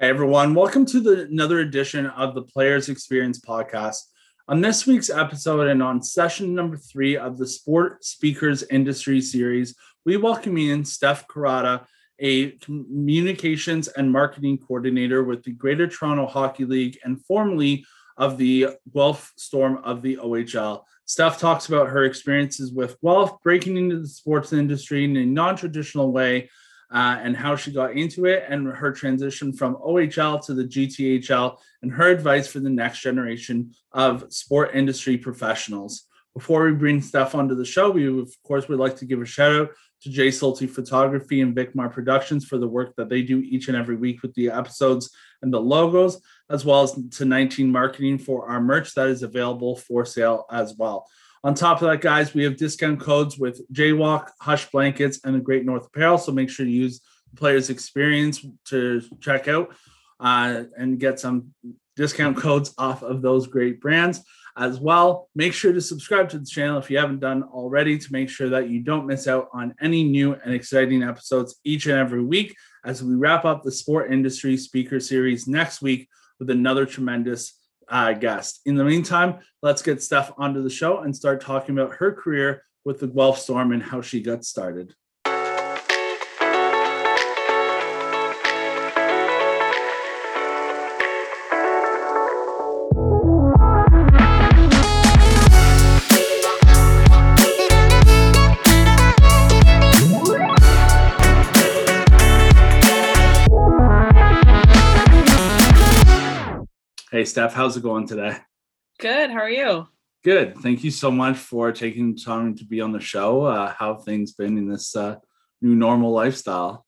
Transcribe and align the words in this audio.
Hey 0.00 0.10
everyone, 0.10 0.54
welcome 0.54 0.86
to 0.86 1.00
the, 1.00 1.22
another 1.22 1.58
edition 1.58 2.06
of 2.06 2.36
the 2.36 2.42
Players 2.42 2.88
Experience 2.88 3.40
podcast. 3.40 3.96
On 4.46 4.60
this 4.60 4.86
week's 4.86 5.10
episode 5.10 5.66
and 5.66 5.82
on 5.82 6.04
session 6.04 6.54
number 6.54 6.76
three 6.76 7.16
of 7.16 7.36
the 7.36 7.48
Sport 7.48 8.04
Speakers 8.04 8.62
Industry 8.70 9.20
Series, 9.20 9.74
we 10.06 10.16
welcome 10.16 10.56
in 10.56 10.84
Steph 10.84 11.26
Coratti, 11.26 11.84
a 12.20 12.50
communications 12.58 13.88
and 13.88 14.12
marketing 14.12 14.58
coordinator 14.58 15.24
with 15.24 15.42
the 15.42 15.50
Greater 15.50 15.88
Toronto 15.88 16.26
Hockey 16.26 16.64
League 16.64 16.96
and 17.02 17.20
formerly 17.24 17.84
of 18.16 18.38
the 18.38 18.68
Guelph 18.94 19.32
Storm 19.34 19.78
of 19.82 20.00
the 20.02 20.18
OHL. 20.18 20.84
Steph 21.06 21.40
talks 21.40 21.66
about 21.66 21.88
her 21.88 22.04
experiences 22.04 22.72
with 22.72 23.00
Guelph, 23.00 23.42
breaking 23.42 23.76
into 23.76 23.98
the 23.98 24.06
sports 24.06 24.52
industry 24.52 25.02
in 25.02 25.16
a 25.16 25.26
non 25.26 25.56
traditional 25.56 26.12
way 26.12 26.50
uh, 26.90 27.18
and 27.22 27.36
how 27.36 27.54
she 27.54 27.70
got 27.70 27.92
into 27.92 28.24
it 28.24 28.44
and 28.48 28.66
her 28.66 28.92
transition 28.92 29.52
from 29.52 29.76
OHL 29.76 30.44
to 30.46 30.54
the 30.54 30.64
GTHL 30.64 31.58
and 31.82 31.92
her 31.92 32.08
advice 32.08 32.48
for 32.48 32.60
the 32.60 32.70
next 32.70 33.00
generation 33.00 33.72
of 33.92 34.32
sport 34.32 34.70
industry 34.74 35.18
professionals. 35.18 36.04
Before 36.34 36.64
we 36.64 36.72
bring 36.72 37.02
Steph 37.02 37.34
onto 37.34 37.54
the 37.54 37.64
show, 37.64 37.90
we 37.90 38.06
of 38.06 38.30
course 38.42 38.68
would 38.68 38.78
like 38.78 38.96
to 38.96 39.04
give 39.04 39.20
a 39.20 39.26
shout 39.26 39.54
out 39.54 39.70
to 40.02 40.10
Jay 40.10 40.28
Sulte 40.28 40.70
Photography 40.70 41.40
and 41.40 41.54
Vicmar 41.54 41.92
Productions 41.92 42.44
for 42.44 42.58
the 42.58 42.68
work 42.68 42.94
that 42.96 43.08
they 43.08 43.22
do 43.22 43.40
each 43.40 43.68
and 43.68 43.76
every 43.76 43.96
week 43.96 44.22
with 44.22 44.32
the 44.34 44.50
episodes 44.50 45.10
and 45.42 45.52
the 45.52 45.60
logos, 45.60 46.20
as 46.48 46.64
well 46.64 46.82
as 46.82 46.92
to 46.92 47.24
19 47.24 47.70
Marketing 47.70 48.18
for 48.18 48.48
our 48.48 48.60
merch 48.60 48.94
that 48.94 49.08
is 49.08 49.22
available 49.22 49.76
for 49.76 50.04
sale 50.04 50.46
as 50.50 50.74
well. 50.76 51.06
On 51.44 51.54
top 51.54 51.80
of 51.82 51.88
that, 51.88 52.00
guys, 52.00 52.34
we 52.34 52.44
have 52.44 52.56
discount 52.56 53.00
codes 53.00 53.38
with 53.38 53.60
Jaywalk, 53.72 54.30
Hush 54.40 54.70
Blankets, 54.70 55.20
and 55.24 55.34
the 55.34 55.40
Great 55.40 55.64
North 55.64 55.86
Apparel. 55.86 56.18
So 56.18 56.32
make 56.32 56.50
sure 56.50 56.66
to 56.66 56.72
use 56.72 57.00
player's 57.36 57.70
experience 57.70 58.44
to 58.66 59.02
check 59.20 59.48
out 59.48 59.74
uh, 60.20 60.64
and 60.76 60.98
get 60.98 61.20
some 61.20 61.54
discount 61.96 62.36
codes 62.36 62.74
off 62.78 63.02
of 63.02 63.22
those 63.22 63.46
great 63.46 63.80
brands 63.80 64.22
as 64.56 64.80
well. 64.80 65.28
Make 65.34 65.52
sure 65.52 65.72
to 65.72 65.80
subscribe 65.80 66.28
to 66.30 66.38
the 66.38 66.46
channel 66.46 66.78
if 66.78 66.90
you 66.90 66.98
haven't 66.98 67.20
done 67.20 67.44
already 67.44 67.98
to 67.98 68.12
make 68.12 68.28
sure 68.28 68.48
that 68.50 68.68
you 68.68 68.80
don't 68.80 69.06
miss 69.06 69.28
out 69.28 69.48
on 69.52 69.74
any 69.80 70.02
new 70.02 70.34
and 70.34 70.52
exciting 70.52 71.02
episodes 71.02 71.60
each 71.64 71.86
and 71.86 71.98
every 71.98 72.22
week 72.22 72.56
as 72.84 73.02
we 73.02 73.14
wrap 73.14 73.44
up 73.44 73.62
the 73.62 73.70
sport 73.70 74.12
industry 74.12 74.56
speaker 74.56 74.98
series 74.98 75.46
next 75.46 75.80
week 75.80 76.08
with 76.40 76.50
another 76.50 76.86
tremendous 76.86 77.54
uh, 77.90 78.12
guest. 78.12 78.60
In 78.66 78.74
the 78.74 78.84
meantime, 78.84 79.38
let's 79.62 79.82
get 79.82 80.02
Steph 80.02 80.32
onto 80.38 80.62
the 80.62 80.70
show 80.70 80.98
and 80.98 81.14
start 81.14 81.40
talking 81.40 81.78
about 81.78 81.96
her 81.96 82.12
career 82.12 82.64
with 82.84 83.00
the 83.00 83.06
Guelph 83.06 83.38
Storm 83.38 83.72
and 83.72 83.82
how 83.82 84.00
she 84.00 84.22
got 84.22 84.44
started. 84.44 84.94
Hey, 107.10 107.24
Steph, 107.24 107.54
how's 107.54 107.74
it 107.74 107.82
going 107.82 108.06
today? 108.06 108.36
Good. 108.98 109.30
How 109.30 109.38
are 109.38 109.48
you? 109.48 109.88
Good. 110.24 110.58
Thank 110.58 110.84
you 110.84 110.90
so 110.90 111.10
much 111.10 111.38
for 111.38 111.72
taking 111.72 112.14
time 112.14 112.54
to 112.56 112.66
be 112.66 112.82
on 112.82 112.92
the 112.92 113.00
show. 113.00 113.44
Uh, 113.44 113.72
how 113.78 113.94
have 113.94 114.04
things 114.04 114.32
been 114.32 114.58
in 114.58 114.68
this 114.68 114.94
uh, 114.94 115.16
new 115.62 115.74
normal 115.74 116.12
lifestyle? 116.12 116.84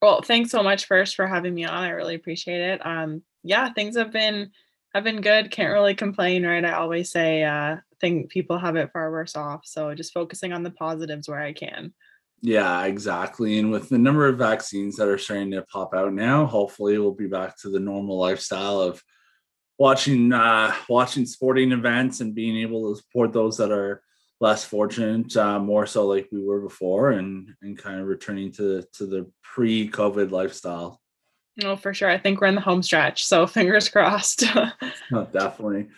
Well, 0.00 0.22
thanks 0.22 0.50
so 0.50 0.62
much 0.62 0.86
first 0.86 1.16
for 1.16 1.26
having 1.26 1.52
me 1.52 1.66
on. 1.66 1.84
I 1.84 1.90
really 1.90 2.14
appreciate 2.14 2.62
it. 2.62 2.86
Um, 2.86 3.22
yeah, 3.42 3.70
things 3.70 3.98
have 3.98 4.10
been 4.10 4.52
have 4.94 5.04
been 5.04 5.20
good. 5.20 5.50
Can't 5.50 5.74
really 5.74 5.94
complain, 5.94 6.46
right? 6.46 6.64
I 6.64 6.72
always 6.72 7.10
say 7.10 7.44
uh 7.44 7.76
think 8.00 8.30
people 8.30 8.58
have 8.58 8.76
it 8.76 8.90
far 8.94 9.10
worse 9.10 9.36
off. 9.36 9.66
So 9.66 9.94
just 9.94 10.14
focusing 10.14 10.54
on 10.54 10.62
the 10.62 10.70
positives 10.70 11.28
where 11.28 11.40
I 11.40 11.52
can. 11.52 11.92
Yeah, 12.40 12.84
exactly. 12.84 13.58
And 13.58 13.70
with 13.70 13.90
the 13.90 13.98
number 13.98 14.28
of 14.28 14.38
vaccines 14.38 14.96
that 14.96 15.08
are 15.08 15.18
starting 15.18 15.50
to 15.50 15.62
pop 15.62 15.94
out 15.94 16.14
now, 16.14 16.46
hopefully 16.46 16.96
we'll 16.96 17.12
be 17.12 17.26
back 17.26 17.58
to 17.58 17.68
the 17.68 17.80
normal 17.80 18.18
lifestyle 18.18 18.80
of 18.80 19.02
watching 19.78 20.32
uh, 20.32 20.74
watching 20.88 21.24
sporting 21.24 21.72
events 21.72 22.20
and 22.20 22.34
being 22.34 22.56
able 22.58 22.90
to 22.90 23.00
support 23.00 23.32
those 23.32 23.56
that 23.58 23.70
are 23.70 24.02
less 24.40 24.64
fortunate, 24.64 25.36
uh, 25.36 25.58
more 25.58 25.86
so 25.86 26.06
like 26.06 26.28
we 26.30 26.42
were 26.42 26.60
before, 26.60 27.10
and 27.10 27.54
and 27.62 27.78
kind 27.78 28.00
of 28.00 28.06
returning 28.06 28.52
to 28.52 28.84
to 28.94 29.06
the 29.06 29.30
pre-COVID 29.42 30.30
lifestyle. 30.30 31.00
Oh, 31.64 31.76
for 31.76 31.92
sure. 31.92 32.08
I 32.08 32.18
think 32.18 32.40
we're 32.40 32.46
in 32.46 32.54
the 32.54 32.60
home 32.60 32.82
stretch, 32.82 33.24
so 33.24 33.46
fingers 33.46 33.88
crossed. 33.88 34.44
oh, 35.12 35.28
definitely. 35.32 35.88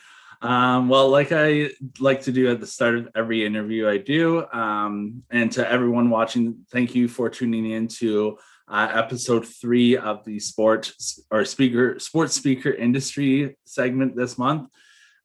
Um, 0.42 0.88
well, 0.88 1.10
like 1.10 1.32
I 1.32 1.70
like 1.98 2.22
to 2.22 2.32
do 2.32 2.50
at 2.50 2.60
the 2.60 2.66
start 2.66 2.94
of 2.94 3.08
every 3.14 3.44
interview 3.44 3.88
I 3.88 3.98
do, 3.98 4.47
um, 4.52 5.22
and 5.30 5.52
to 5.52 5.70
everyone 5.70 6.08
watching, 6.08 6.64
thank 6.70 6.94
you 6.94 7.08
for 7.08 7.28
tuning 7.28 7.70
in 7.70 7.88
to 7.88 8.38
uh, 8.70 8.88
episode 8.94 9.47
three 9.47 9.97
of 9.97 10.25
the 10.25 10.38
sport 10.38 10.92
or 11.31 11.44
speaker 11.44 11.98
sports 11.98 12.34
speaker 12.34 12.70
industry 12.70 13.56
segment 13.64 14.14
this 14.14 14.38
month. 14.38 14.70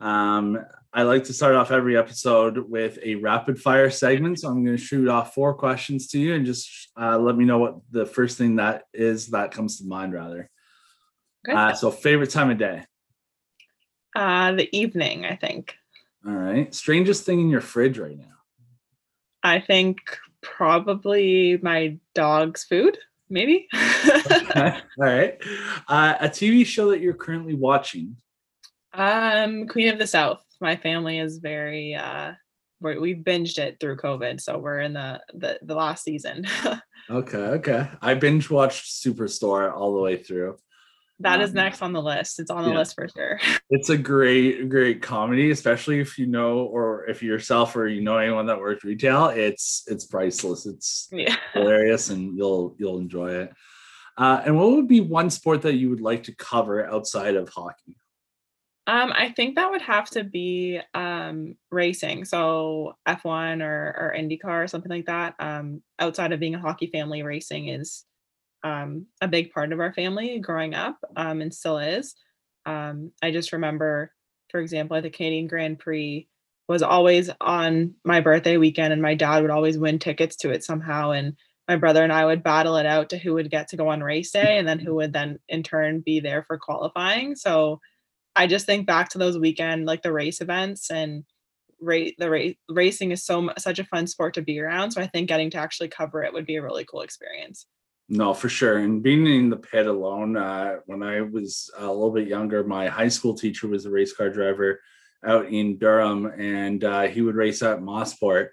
Um, 0.02 0.60
I 0.92 1.04
like 1.04 1.26
to 1.26 1.34
start 1.34 1.56
off 1.56 1.72
every 1.72 1.98
episode 1.98 2.58
with 2.58 2.98
a 3.04 3.16
rapid 3.16 3.62
fire 3.62 3.90
segment. 3.90 4.40
So 4.40 4.48
I'm 4.48 4.66
going 4.66 4.78
to 4.78 4.84
shoot 4.84 5.08
off 5.08 5.34
four 5.34 5.54
questions 5.54 6.08
to 6.08 6.20
you 6.20 6.34
and 6.34 6.46
just 6.46 6.90
uh, 7.00 7.20
let 7.20 7.36
me 7.36 7.46
know 7.46 7.60
what 7.60 7.76
the 7.92 8.06
first 8.06 8.38
thing 8.38 8.56
that 8.56 8.84
is 8.94 9.28
that 9.28 9.52
comes 9.52 9.78
to 9.80 9.86
mind, 9.86 10.14
rather. 10.14 10.50
Okay. 11.48 11.56
Uh, 11.56 11.74
so, 11.74 11.92
favorite 11.92 12.32
time 12.32 12.50
of 12.50 12.58
day? 12.58 12.84
Uh, 14.16 14.54
the 14.54 14.76
evening, 14.76 15.26
I 15.26 15.36
think. 15.36 15.76
All 16.26 16.34
right. 16.34 16.74
Strangest 16.74 17.26
thing 17.26 17.42
in 17.42 17.50
your 17.50 17.62
fridge 17.62 18.00
right 18.00 18.18
now? 18.18 18.24
I 19.44 19.60
think 19.60 20.00
probably 20.42 21.60
my 21.62 21.98
dog's 22.16 22.64
food 22.64 22.98
maybe. 23.30 23.68
All 24.56 24.82
right. 24.98 25.38
Uh, 25.88 26.16
a 26.20 26.30
TV 26.30 26.66
show 26.66 26.90
that 26.92 27.02
you're 27.02 27.14
currently 27.14 27.56
watching? 27.56 28.18
Um, 28.94 29.68
Queen 29.68 29.90
of 29.90 30.00
the 30.00 30.08
South. 30.08 30.44
My 30.62 30.76
family 30.76 31.20
is 31.20 31.40
very 31.40 31.96
uh 31.96 32.34
we 32.82 33.16
binged 33.16 33.58
it 33.58 33.78
through 33.80 33.98
COVID, 33.98 34.40
so 34.40 34.58
we're 34.58 34.82
in 34.82 34.94
the 34.94 35.22
the, 35.34 35.60
the 35.64 35.76
last 35.76 36.04
season. 36.04 36.46
okay, 37.10 37.38
okay. 37.38 37.90
I 38.02 38.14
binge 38.14 38.50
watched 38.50 38.86
Superstore 38.86 39.74
all 39.74 39.96
the 39.96 40.02
way 40.02 40.18
through. 40.18 40.58
That 41.20 41.42
um, 41.42 41.54
next 41.54 41.82
on 41.82 41.94
the 41.94 42.02
list. 42.02 42.40
It's 42.40 42.52
on 42.52 42.64
the 42.66 42.72
yeah. 42.72 42.78
list 42.78 42.96
for 42.96 43.08
sure. 43.08 43.40
It's 43.70 43.90
a 43.90 43.98
great, 43.98 44.70
great 44.70 45.02
comedy, 45.02 45.50
especially 45.50 46.00
if 46.00 46.20
you 46.20 46.28
know 46.28 46.60
or 46.60 47.06
if 47.08 47.24
yourself 47.24 47.76
or 47.76 47.88
you 47.88 48.02
know 48.02 48.18
anyone 48.18 48.46
that 48.46 48.60
works 48.60 48.84
retail. 48.84 49.28
It's 49.28 49.84
it's 49.88 50.06
priceless. 50.06 50.66
It's 50.66 51.08
yeah. 51.12 51.36
hilarious, 51.54 52.10
and 52.10 52.38
you'll 52.38 52.76
you'll 52.78 53.00
enjoy 53.00 53.32
it. 53.32 53.54
Uh, 54.18 54.42
and 54.46 54.58
what 54.58 54.72
would 54.72 54.88
be 54.88 55.02
one 55.02 55.30
sport 55.30 55.64
that 55.64 55.76
you 55.76 55.90
would 55.90 56.02
like 56.02 56.24
to 56.24 56.36
cover 56.36 56.86
outside 56.86 57.36
of 57.36 57.50
hockey? 57.50 57.98
Um, 58.88 59.12
I 59.14 59.30
think 59.30 59.56
that 59.56 59.72
would 59.72 59.82
have 59.82 60.10
to 60.12 60.24
be 60.24 60.80
um, 60.94 61.56
racing, 61.72 62.26
so 62.26 62.96
F1 63.08 63.64
or 63.64 63.96
or 63.98 64.16
IndyCar 64.16 64.64
or 64.64 64.68
something 64.68 64.92
like 64.92 65.08
that. 65.08 65.34
Um, 65.40 65.82
outside 65.98 66.34
of 66.34 66.40
being 66.40 66.56
a 66.56 66.60
hockey 66.60 66.88
family, 66.88 67.24
racing 67.24 67.70
is 67.70 68.06
um, 68.66 69.06
a 69.22 69.28
big 69.28 69.52
part 69.52 69.72
of 69.72 69.80
our 69.80 69.94
family 69.94 70.40
growing 70.40 70.74
up 70.74 70.98
um, 71.16 71.40
and 71.40 71.54
still 71.54 71.78
is. 71.78 72.16
Um, 72.66 73.12
I 73.22 73.30
just 73.30 73.54
remember, 73.54 74.12
for 74.50 74.60
example, 74.60 75.00
the 75.00 75.12
Canadian 75.12 75.48
Grand 75.48 75.78
Prix 75.78 76.28
was 76.68 76.82
always 76.82 77.30
on 77.40 77.94
my 78.04 78.22
birthday 78.22 78.58
weekend, 78.58 78.92
and 78.92 79.04
my 79.04 79.14
dad 79.14 79.44
would 79.44 79.52
always 79.52 79.78
win 79.78 80.00
tickets 80.00 80.36
to 80.38 80.50
it 80.50 80.64
somehow. 80.64 81.12
And 81.12 81.36
my 81.68 81.76
brother 81.76 82.04
and 82.04 82.12
I 82.12 82.26
would 82.26 82.42
battle 82.42 82.78
it 82.78 82.88
out 82.88 83.12
to 83.12 83.20
who 83.20 83.36
would 83.36 83.52
get 83.52 83.68
to 83.68 83.78
go 83.78 83.90
on 83.90 84.02
race 84.02 84.32
day, 84.32 84.58
and 84.58 84.68
then 84.68 84.80
who 84.80 84.96
would 84.96 85.14
then 85.14 85.38
in 85.48 85.62
turn 85.62 86.02
be 86.04 86.20
there 86.20 86.44
for 86.44 86.58
qualifying. 86.58 87.36
So 87.36 87.80
I 88.36 88.48
just 88.48 88.66
think 88.66 88.88
back 88.88 89.10
to 89.10 89.20
those 89.20 89.38
weekend, 89.38 89.86
like 89.86 90.02
the 90.02 90.12
race 90.12 90.42
events 90.42 90.90
and 90.90 91.24
rate 91.80 92.16
the 92.18 92.32
race 92.32 92.56
racing 92.68 93.12
is 93.12 93.24
so 93.24 93.52
such 93.60 93.78
a 93.78 93.84
fun 93.86 94.08
sport 94.08 94.34
to 94.34 94.42
be 94.42 94.60
around. 94.60 94.90
So 94.90 95.02
I 95.02 95.08
think 95.08 95.30
getting 95.30 95.52
to 95.52 95.60
actually 95.60 95.90
cover 95.90 96.24
it 96.24 96.34
would 96.34 96.48
be 96.48 96.56
a 96.56 96.64
really 96.64 96.86
cool 96.86 97.02
experience. 97.02 97.68
No, 98.08 98.34
for 98.34 98.50
sure. 98.50 98.78
And 98.78 99.02
being 99.02 99.26
in 99.26 99.50
the 99.50 99.58
pit 99.58 99.88
alone, 99.88 100.38
uh, 100.38 100.78
when 100.86 101.02
I 101.02 101.22
was 101.22 101.72
a 101.78 101.88
little 101.88 102.12
bit 102.12 102.28
younger, 102.28 102.64
my 102.64 102.88
high 102.88 103.08
school 103.08 103.34
teacher 103.34 103.68
was 103.68 103.86
a 103.86 103.90
race 103.90 104.14
car 104.14 104.30
driver 104.30 104.80
out 105.26 105.48
in 105.48 105.78
Durham, 105.78 106.28
and 106.38 106.84
uh, 106.84 107.04
he 107.04 107.22
would 107.22 107.36
race 107.36 107.64
at 107.64 107.80
Mosport. 107.80 108.50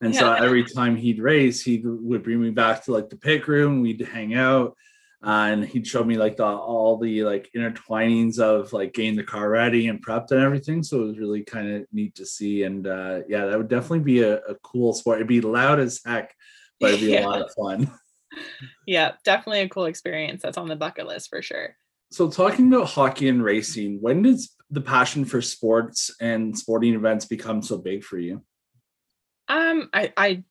And 0.00 0.12
yeah. 0.12 0.20
so 0.20 0.32
every 0.32 0.64
time 0.64 0.96
he'd 0.96 1.20
race, 1.20 1.62
he 1.62 1.82
would 1.84 2.24
bring 2.24 2.40
me 2.40 2.50
back 2.50 2.84
to 2.84 2.92
like 2.92 3.08
the 3.08 3.16
pit 3.16 3.46
room. 3.46 3.80
We'd 3.80 4.00
hang 4.00 4.34
out, 4.34 4.76
uh, 5.24 5.48
and 5.50 5.64
he'd 5.64 5.86
show 5.86 6.02
me 6.02 6.16
like 6.16 6.36
the 6.36 6.44
all 6.44 6.98
the 6.98 7.22
like 7.22 7.48
intertwinings 7.56 8.40
of 8.40 8.72
like 8.72 8.92
getting 8.92 9.14
the 9.14 9.22
car 9.22 9.48
ready 9.48 9.86
and 9.86 10.04
prepped 10.04 10.32
and 10.32 10.42
everything. 10.42 10.82
So 10.82 11.02
it 11.02 11.06
was 11.06 11.18
really 11.18 11.44
kind 11.44 11.72
of 11.72 11.86
neat 11.92 12.16
to 12.16 12.26
see. 12.26 12.64
And 12.64 12.86
uh, 12.86 13.20
yeah, 13.28 13.46
that 13.46 13.56
would 13.56 13.68
definitely 13.68 14.00
be 14.00 14.22
a, 14.22 14.38
a 14.38 14.56
cool 14.56 14.92
sport. 14.92 15.18
It'd 15.18 15.28
be 15.28 15.40
loud 15.40 15.78
as 15.78 16.00
heck, 16.04 16.34
but 16.80 16.90
it'd 16.90 17.00
be 17.00 17.06
yeah. 17.12 17.24
a 17.24 17.28
lot 17.28 17.42
of 17.42 17.52
fun. 17.56 17.90
Yeah, 18.86 19.12
definitely 19.24 19.60
a 19.60 19.68
cool 19.68 19.86
experience. 19.86 20.42
That's 20.42 20.58
on 20.58 20.68
the 20.68 20.76
bucket 20.76 21.06
list 21.06 21.28
for 21.28 21.42
sure. 21.42 21.76
So, 22.10 22.30
talking 22.30 22.72
about 22.72 22.88
hockey 22.88 23.28
and 23.28 23.42
racing, 23.42 23.98
when 24.00 24.22
does 24.22 24.54
the 24.70 24.80
passion 24.80 25.24
for 25.24 25.42
sports 25.42 26.14
and 26.20 26.56
sporting 26.56 26.94
events 26.94 27.24
become 27.24 27.62
so 27.62 27.78
big 27.78 28.04
for 28.04 28.18
you? 28.18 28.42
Um, 29.48 29.88
I, 29.92 30.12
I, 30.16 30.44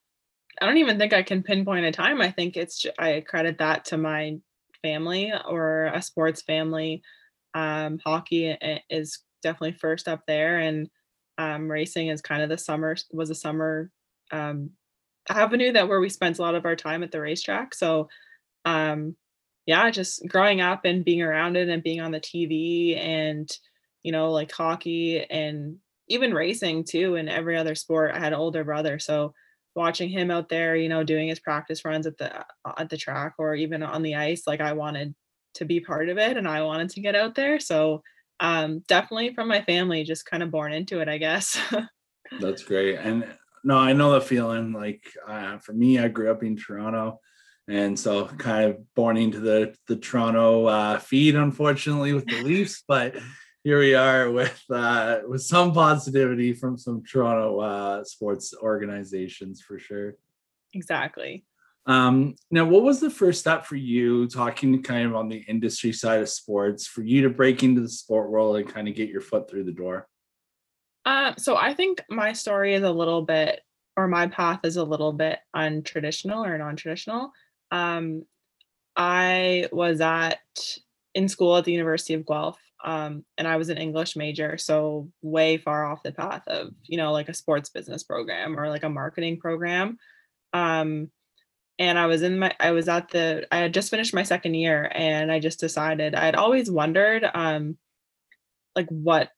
I 0.61 0.65
don't 0.65 0.77
even 0.77 0.97
think 0.97 1.13
I 1.13 1.23
can 1.23 1.43
pinpoint 1.43 1.85
a 1.85 1.91
time. 1.91 2.21
I 2.21 2.31
think 2.31 2.55
it's 2.55 2.85
I 2.97 3.23
credit 3.27 3.57
that 3.59 3.85
to 3.85 3.97
my 3.97 4.37
family 4.81 5.33
or 5.47 5.85
a 5.87 6.01
sports 6.01 6.41
family. 6.41 7.01
Um, 7.53 7.99
hockey 8.05 8.55
is 8.89 9.19
definitely 9.41 9.77
first 9.79 10.07
up 10.07 10.23
there, 10.27 10.59
and 10.59 10.89
um, 11.37 11.69
racing 11.69 12.07
is 12.07 12.21
kind 12.21 12.41
of 12.41 12.49
the 12.49 12.57
summer 12.57 12.95
was 13.11 13.29
a 13.29 13.35
summer 13.35 13.91
um, 14.31 14.71
avenue 15.29 15.71
that 15.73 15.87
where 15.87 15.99
we 15.99 16.09
spent 16.09 16.39
a 16.39 16.41
lot 16.41 16.55
of 16.55 16.65
our 16.65 16.75
time 16.75 17.03
at 17.03 17.11
the 17.11 17.21
racetrack. 17.21 17.73
So, 17.73 18.09
um, 18.65 19.15
yeah, 19.65 19.89
just 19.89 20.27
growing 20.27 20.61
up 20.61 20.85
and 20.85 21.05
being 21.05 21.21
around 21.21 21.57
it 21.57 21.69
and 21.69 21.83
being 21.83 22.01
on 22.01 22.11
the 22.11 22.19
TV 22.19 22.97
and 22.97 23.49
you 24.03 24.11
know 24.11 24.31
like 24.31 24.51
hockey 24.51 25.23
and 25.29 25.77
even 26.07 26.33
racing 26.33 26.83
too 26.83 27.15
and 27.15 27.29
every 27.29 27.57
other 27.57 27.75
sport. 27.75 28.11
I 28.13 28.19
had 28.19 28.33
an 28.33 28.39
older 28.39 28.63
brother, 28.63 28.99
so 28.99 29.33
watching 29.75 30.09
him 30.09 30.31
out 30.31 30.49
there, 30.49 30.75
you 30.75 30.87
know, 30.87 31.03
doing 31.03 31.27
his 31.27 31.39
practice 31.39 31.83
runs 31.83 32.07
at 32.07 32.17
the 32.17 32.39
uh, 32.39 32.73
at 32.77 32.89
the 32.89 32.97
track 32.97 33.33
or 33.37 33.55
even 33.55 33.83
on 33.83 34.03
the 34.03 34.15
ice, 34.15 34.43
like 34.47 34.61
I 34.61 34.73
wanted 34.73 35.15
to 35.55 35.65
be 35.65 35.79
part 35.79 36.09
of 36.09 36.17
it 36.17 36.37
and 36.37 36.47
I 36.47 36.61
wanted 36.63 36.89
to 36.91 37.01
get 37.01 37.15
out 37.15 37.35
there. 37.35 37.59
So 37.59 38.03
um 38.39 38.79
definitely 38.87 39.33
from 39.33 39.47
my 39.47 39.61
family, 39.61 40.03
just 40.03 40.25
kind 40.25 40.43
of 40.43 40.51
born 40.51 40.73
into 40.73 40.99
it, 40.99 41.09
I 41.09 41.17
guess. 41.17 41.57
That's 42.39 42.63
great. 42.63 42.97
And 42.97 43.25
no, 43.65 43.77
I 43.77 43.93
know 43.93 44.11
the 44.11 44.21
feeling. 44.21 44.71
Like 44.71 45.03
uh, 45.27 45.57
for 45.57 45.73
me, 45.73 45.99
I 45.99 46.07
grew 46.07 46.31
up 46.31 46.43
in 46.43 46.55
Toronto, 46.55 47.19
and 47.67 47.99
so 47.99 48.27
kind 48.27 48.69
of 48.69 48.93
born 48.93 49.17
into 49.17 49.39
the 49.39 49.75
the 49.87 49.97
Toronto 49.97 50.67
uh, 50.67 50.99
feed, 50.99 51.35
unfortunately, 51.35 52.13
with 52.13 52.27
the 52.27 52.41
Leafs. 52.43 52.83
But 52.87 53.15
here 53.63 53.79
we 53.79 53.95
are 53.95 54.29
with 54.29 54.61
uh, 54.69 55.21
with 55.27 55.41
some 55.41 55.73
positivity 55.73 56.53
from 56.53 56.77
some 56.77 57.03
Toronto 57.03 57.59
uh, 57.59 58.03
sports 58.03 58.53
organizations 58.61 59.61
for 59.61 59.79
sure. 59.79 60.13
Exactly. 60.73 61.43
Um, 61.87 62.35
now, 62.51 62.65
what 62.65 62.83
was 62.83 62.99
the 62.99 63.09
first 63.09 63.39
step 63.39 63.65
for 63.65 63.75
you, 63.75 64.27
talking 64.27 64.81
kind 64.83 65.07
of 65.07 65.15
on 65.15 65.29
the 65.29 65.43
industry 65.47 65.93
side 65.93 66.21
of 66.21 66.29
sports, 66.29 66.87
for 66.87 67.01
you 67.01 67.23
to 67.23 67.29
break 67.29 67.63
into 67.63 67.81
the 67.81 67.89
sport 67.89 68.29
world 68.29 68.57
and 68.57 68.67
kind 68.67 68.87
of 68.87 68.95
get 68.95 69.09
your 69.09 69.21
foot 69.21 69.49
through 69.49 69.65
the 69.65 69.71
door? 69.71 70.07
Uh, 71.05 71.33
so 71.37 71.55
I 71.55 71.73
think 71.73 72.03
my 72.09 72.33
story 72.33 72.73
is 72.73 72.83
a 72.83 72.91
little 72.91 73.21
bit, 73.21 73.61
or 73.95 74.07
my 74.07 74.27
path 74.27 74.61
is 74.63 74.77
a 74.77 74.83
little 74.83 75.13
bit 75.13 75.39
untraditional 75.55 76.45
or 76.45 76.57
non-traditional. 76.57 77.31
Um, 77.71 78.23
I 78.95 79.67
was 79.71 80.01
at 80.01 80.39
in 81.13 81.29
school 81.29 81.55
at 81.57 81.65
the 81.65 81.71
University 81.71 82.13
of 82.13 82.25
Guelph, 82.25 82.59
um, 82.83 83.23
and 83.37 83.47
I 83.47 83.57
was 83.57 83.69
an 83.69 83.77
English 83.77 84.15
major, 84.15 84.57
so 84.57 85.09
way 85.21 85.57
far 85.57 85.85
off 85.85 86.03
the 86.03 86.11
path 86.11 86.43
of 86.47 86.69
you 86.83 86.97
know 86.97 87.11
like 87.11 87.29
a 87.29 87.33
sports 87.33 87.69
business 87.69 88.03
program 88.03 88.59
or 88.59 88.69
like 88.69 88.83
a 88.83 88.89
marketing 88.89 89.39
program. 89.39 89.97
Um, 90.53 91.11
and 91.77 91.99
I 91.99 92.05
was 92.07 92.21
in 92.21 92.39
my 92.39 92.55
I 92.59 92.71
was 92.71 92.87
at 92.87 93.09
the 93.09 93.47
I 93.51 93.57
had 93.57 93.73
just 93.73 93.89
finished 93.89 94.13
my 94.13 94.23
second 94.23 94.55
year, 94.55 94.89
and 94.93 95.31
I 95.31 95.39
just 95.39 95.59
decided 95.59 96.15
I 96.15 96.25
had 96.25 96.35
always 96.35 96.71
wondered 96.71 97.29
um, 97.33 97.77
like 98.75 98.87
what 98.89 99.29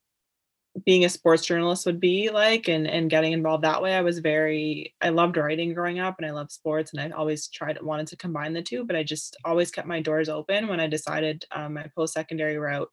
being 0.85 1.05
a 1.05 1.09
sports 1.09 1.45
journalist 1.45 1.85
would 1.85 1.99
be 1.99 2.29
like 2.29 2.67
and 2.67 2.87
and 2.87 3.09
getting 3.09 3.31
involved 3.33 3.63
that 3.63 3.81
way 3.81 3.93
i 3.95 4.01
was 4.01 4.19
very 4.19 4.93
i 5.01 5.09
loved 5.09 5.37
writing 5.37 5.73
growing 5.73 5.99
up 5.99 6.15
and 6.17 6.25
i 6.25 6.31
loved 6.31 6.51
sports 6.51 6.93
and 6.93 7.01
i 7.01 7.15
always 7.15 7.47
tried 7.47 7.81
wanted 7.81 8.07
to 8.07 8.17
combine 8.17 8.53
the 8.53 8.61
two 8.61 8.85
but 8.85 8.95
i 8.95 9.03
just 9.03 9.37
always 9.43 9.71
kept 9.71 9.87
my 9.87 10.01
doors 10.01 10.29
open 10.29 10.67
when 10.67 10.79
i 10.79 10.87
decided 10.87 11.43
um, 11.51 11.73
my 11.73 11.85
post-secondary 11.95 12.57
route. 12.57 12.89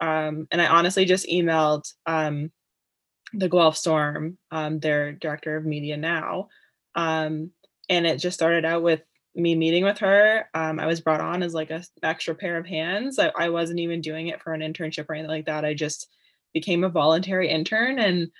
Um, 0.00 0.46
and 0.50 0.60
i 0.60 0.66
honestly 0.66 1.04
just 1.04 1.28
emailed 1.28 1.84
um, 2.06 2.50
the 3.32 3.48
guelph 3.48 3.76
storm 3.76 4.38
um, 4.50 4.78
their 4.78 5.12
director 5.12 5.56
of 5.56 5.64
media 5.64 5.96
now 5.96 6.48
um, 6.94 7.50
and 7.88 8.06
it 8.06 8.18
just 8.18 8.36
started 8.36 8.64
out 8.64 8.82
with 8.82 9.02
me 9.34 9.54
meeting 9.54 9.82
with 9.82 9.98
her. 9.98 10.46
Um, 10.52 10.78
i 10.78 10.84
was 10.84 11.00
brought 11.00 11.22
on 11.22 11.42
as 11.42 11.54
like 11.54 11.70
a 11.70 11.82
extra 12.02 12.34
pair 12.34 12.58
of 12.58 12.66
hands. 12.66 13.18
I, 13.18 13.32
I 13.34 13.48
wasn't 13.48 13.80
even 13.80 14.02
doing 14.02 14.26
it 14.26 14.42
for 14.42 14.52
an 14.52 14.60
internship 14.60 15.06
or 15.08 15.14
anything 15.14 15.30
like 15.30 15.46
that. 15.46 15.64
I 15.64 15.72
just 15.72 16.08
became 16.52 16.84
a 16.84 16.88
voluntary 16.88 17.48
intern 17.48 17.98
and 17.98 18.30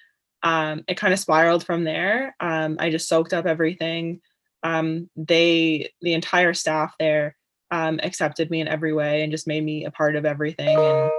um, 0.43 0.85
it 0.89 0.97
kind 0.97 1.13
of 1.13 1.21
spiraled 1.21 1.65
from 1.65 1.85
there. 1.85 2.35
Um, 2.41 2.77
I 2.81 2.91
just 2.91 3.09
soaked 3.09 3.33
up 3.33 3.47
everything. 3.47 4.21
Um, 4.63 5.09
they, 5.17 5.91
the 6.01 6.15
entire 6.15 6.55
staff 6.55 6.95
there, 6.99 7.37
um, 7.71 8.01
accepted 8.03 8.51
me 8.51 8.61
in 8.61 8.69
every 8.69 8.93
way 8.93 9.23
and 9.23 9.33
just 9.33 9.47
made 9.47 9.65
me 9.65 9.85
a 9.85 9.91
part 9.91 10.17
of 10.17 10.27
everything. 10.27 10.77
And 10.77 11.11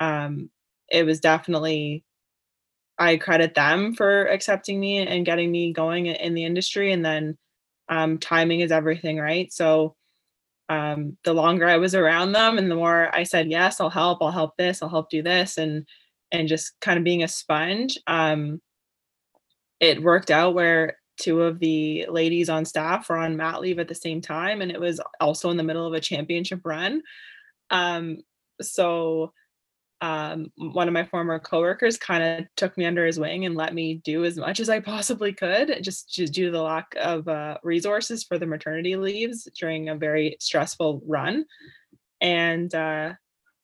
um, 0.00 0.50
it 0.90 1.04
was 1.04 1.20
definitely, 1.20 2.04
I 2.98 3.16
credit 3.16 3.54
them 3.54 3.94
for 3.94 4.26
accepting 4.26 4.78
me 4.78 4.98
and 4.98 5.26
getting 5.26 5.50
me 5.50 5.72
going 5.72 6.06
in 6.06 6.34
the 6.34 6.44
industry. 6.44 6.92
And 6.92 7.04
then 7.04 7.36
um, 7.88 8.18
timing 8.18 8.60
is 8.60 8.72
everything, 8.72 9.18
right? 9.18 9.52
So 9.52 9.96
the 10.68 11.32
longer 11.32 11.66
I 11.66 11.76
was 11.76 11.94
around 11.94 12.32
them 12.32 12.58
and 12.58 12.70
the 12.70 12.74
more 12.76 13.14
I 13.14 13.22
said, 13.22 13.50
yes, 13.50 13.80
I'll 13.80 13.90
help, 13.90 14.22
I'll 14.22 14.30
help 14.30 14.56
this, 14.56 14.82
I'll 14.82 14.88
help 14.88 15.10
do 15.10 15.22
this. 15.22 15.58
And 15.58 15.86
and 16.32 16.48
just 16.48 16.72
kind 16.80 16.98
of 16.98 17.04
being 17.04 17.22
a 17.22 17.28
sponge. 17.28 17.98
Um, 18.06 18.60
it 19.80 20.02
worked 20.02 20.30
out 20.30 20.54
where 20.54 20.96
two 21.20 21.42
of 21.42 21.58
the 21.58 22.06
ladies 22.08 22.48
on 22.48 22.64
staff 22.64 23.08
were 23.08 23.16
on 23.16 23.36
mat 23.36 23.60
leave 23.60 23.78
at 23.78 23.88
the 23.88 23.94
same 23.94 24.20
time, 24.20 24.60
and 24.60 24.70
it 24.70 24.80
was 24.80 25.00
also 25.20 25.50
in 25.50 25.56
the 25.56 25.62
middle 25.62 25.86
of 25.86 25.94
a 25.94 26.00
championship 26.00 26.60
run. 26.64 27.02
Um, 27.70 28.18
so 28.60 29.32
um, 30.02 30.52
one 30.56 30.88
of 30.88 30.94
my 30.94 31.04
former 31.04 31.38
coworkers 31.38 31.96
kind 31.96 32.22
of 32.22 32.46
took 32.56 32.76
me 32.76 32.84
under 32.84 33.06
his 33.06 33.18
wing 33.18 33.46
and 33.46 33.54
let 33.54 33.72
me 33.72 33.94
do 34.04 34.24
as 34.24 34.36
much 34.36 34.60
as 34.60 34.68
I 34.68 34.80
possibly 34.80 35.32
could, 35.32 35.82
just, 35.82 36.12
just 36.12 36.34
due 36.34 36.46
to 36.46 36.50
the 36.50 36.62
lack 36.62 36.94
of 37.00 37.26
uh, 37.28 37.58
resources 37.62 38.22
for 38.22 38.38
the 38.38 38.46
maternity 38.46 38.96
leaves 38.96 39.48
during 39.58 39.88
a 39.88 39.96
very 39.96 40.36
stressful 40.38 41.02
run. 41.06 41.46
And 42.20 42.74
uh, 42.74 43.14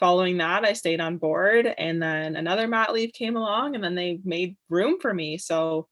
following 0.03 0.39
that, 0.39 0.65
I 0.65 0.73
stayed 0.73 1.01
on 1.01 1.19
board, 1.19 1.65
and 1.79 2.03
then 2.03 2.35
another 2.35 2.67
mat 2.67 2.93
leave 2.93 3.13
came 3.13 3.37
along, 3.37 3.77
and 3.77 3.85
then 3.85 3.95
they 3.95 4.19
made 4.25 4.57
room 4.69 4.99
for 5.01 5.15
me. 5.15 5.39
So, 5.39 5.87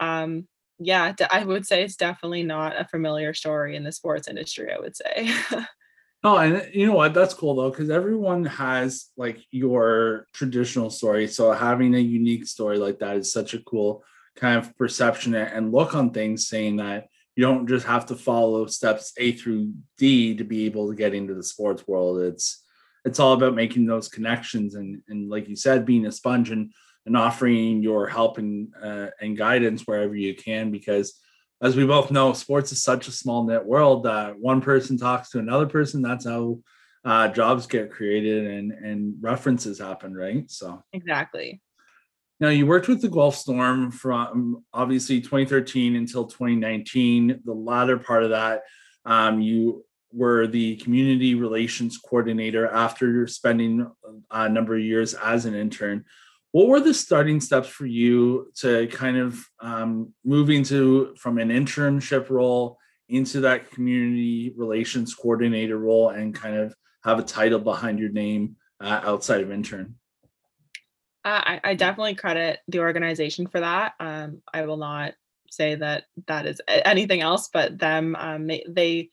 um, 0.00 0.48
yeah, 0.78 1.12
I 1.30 1.44
would 1.44 1.66
say 1.66 1.84
it's 1.84 1.96
definitely 1.96 2.44
not 2.44 2.80
a 2.80 2.86
familiar 2.86 3.34
story 3.34 3.76
in 3.76 3.84
the 3.84 3.92
sports 3.92 4.26
industry. 4.26 4.72
I 4.72 4.80
would 4.80 4.96
say. 4.96 5.30
oh, 6.24 6.38
and 6.38 6.66
you 6.74 6.86
know 6.86 6.94
what? 6.94 7.12
That's 7.12 7.34
cool 7.34 7.54
though, 7.54 7.68
because 7.68 7.90
everyone 7.90 8.46
has 8.46 9.10
like 9.18 9.44
your 9.50 10.26
traditional 10.32 10.88
story. 10.88 11.28
So 11.28 11.52
having 11.52 11.94
a 11.94 11.98
unique 11.98 12.46
story 12.46 12.78
like 12.78 13.00
that 13.00 13.18
is 13.18 13.34
such 13.34 13.52
a 13.52 13.60
cool 13.60 14.02
kind 14.34 14.56
of 14.56 14.74
perception 14.78 15.34
and 15.34 15.72
look 15.72 15.94
on 15.94 16.10
things, 16.10 16.48
saying 16.48 16.76
that 16.76 17.08
you 17.36 17.44
don't 17.44 17.68
just 17.68 17.86
have 17.86 18.06
to 18.06 18.16
follow 18.16 18.64
steps 18.64 19.12
A 19.18 19.32
through 19.32 19.74
D 19.98 20.34
to 20.36 20.42
be 20.42 20.64
able 20.64 20.88
to 20.88 20.96
get 20.96 21.12
into 21.12 21.34
the 21.34 21.42
sports 21.42 21.86
world. 21.86 22.18
It's 22.18 22.61
it's 23.04 23.18
all 23.18 23.32
about 23.32 23.54
making 23.54 23.86
those 23.86 24.08
connections 24.08 24.74
and 24.74 25.02
and 25.08 25.28
like 25.28 25.48
you 25.48 25.56
said 25.56 25.84
being 25.84 26.06
a 26.06 26.12
sponge 26.12 26.50
and 26.50 26.72
and 27.06 27.16
offering 27.16 27.82
your 27.82 28.06
help 28.06 28.38
and 28.38 28.68
uh, 28.82 29.08
and 29.20 29.36
guidance 29.36 29.82
wherever 29.86 30.14
you 30.14 30.34
can 30.34 30.70
because 30.70 31.20
as 31.62 31.76
we 31.76 31.86
both 31.86 32.10
know 32.10 32.32
sports 32.32 32.72
is 32.72 32.82
such 32.82 33.06
a 33.08 33.12
small 33.12 33.44
knit 33.44 33.64
world 33.64 34.02
that 34.02 34.38
one 34.38 34.60
person 34.60 34.98
talks 34.98 35.30
to 35.30 35.38
another 35.38 35.66
person. 35.66 36.02
That's 36.02 36.26
how 36.26 36.58
uh, 37.04 37.28
jobs 37.28 37.66
get 37.66 37.90
created 37.90 38.46
and 38.46 38.72
and 38.72 39.14
references 39.20 39.78
happen 39.78 40.14
right? 40.14 40.50
So 40.50 40.82
exactly. 40.92 41.60
Now 42.40 42.48
you 42.48 42.66
worked 42.66 42.88
with 42.88 43.00
the 43.00 43.08
Guelph 43.08 43.36
Storm 43.36 43.92
from 43.92 44.64
obviously 44.72 45.20
2013 45.20 45.94
until 45.94 46.26
2019 46.26 47.42
the 47.44 47.52
latter 47.52 47.98
part 47.98 48.24
of 48.24 48.30
that. 48.30 48.62
Um, 49.04 49.40
you 49.40 49.84
were 50.12 50.46
the 50.46 50.76
community 50.76 51.34
relations 51.34 51.98
coordinator 51.98 52.68
after 52.68 53.26
spending 53.26 53.90
a 54.30 54.48
number 54.48 54.76
of 54.76 54.82
years 54.82 55.14
as 55.14 55.46
an 55.46 55.54
intern. 55.54 56.04
What 56.52 56.68
were 56.68 56.80
the 56.80 56.92
starting 56.92 57.40
steps 57.40 57.68
for 57.68 57.86
you 57.86 58.52
to 58.56 58.86
kind 58.88 59.16
of 59.16 59.42
um, 59.60 60.12
moving 60.24 60.62
to 60.64 61.14
from 61.16 61.38
an 61.38 61.48
internship 61.48 62.28
role 62.28 62.78
into 63.08 63.40
that 63.40 63.70
community 63.70 64.52
relations 64.56 65.14
coordinator 65.14 65.78
role 65.78 66.10
and 66.10 66.34
kind 66.34 66.56
of 66.56 66.74
have 67.04 67.18
a 67.18 67.22
title 67.22 67.58
behind 67.58 67.98
your 67.98 68.10
name 68.10 68.56
uh, 68.80 69.00
outside 69.04 69.40
of 69.40 69.50
intern? 69.50 69.94
Uh, 71.24 71.40
I, 71.44 71.60
I, 71.62 71.74
definitely 71.74 72.16
credit 72.16 72.58
the 72.66 72.80
organization 72.80 73.46
for 73.46 73.60
that. 73.60 73.92
Um, 74.00 74.42
I 74.52 74.66
will 74.66 74.76
not 74.76 75.14
say 75.50 75.76
that 75.76 76.04
that 76.26 76.46
is 76.46 76.60
anything 76.66 77.20
else, 77.20 77.48
but 77.52 77.78
them 77.78 78.16
um, 78.18 78.48
they 78.48 78.64
they 78.68 79.10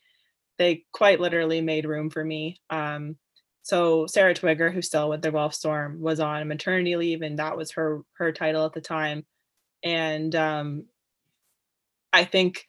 quite 0.92 1.20
literally 1.20 1.62
made 1.62 1.86
room 1.86 2.10
for 2.10 2.24
me. 2.24 2.60
Um, 2.70 3.18
so 3.64 4.08
Sarah 4.08 4.34
Twigger, 4.34 4.74
who's 4.74 4.88
still 4.88 5.10
with 5.10 5.22
the 5.22 5.32
Guelph 5.32 5.54
Storm, 5.54 6.00
was 6.02 6.20
on 6.20 6.48
maternity 6.48 6.96
leave, 6.96 7.22
and 7.22 7.40
that 7.40 7.58
was 7.58 7.72
her 7.72 8.02
her 8.14 8.32
title 8.32 8.66
at 8.66 8.74
the 8.74 8.82
time. 8.82 9.26
And 9.84 10.36
um, 10.36 10.86
I 12.12 12.26
think 12.26 12.68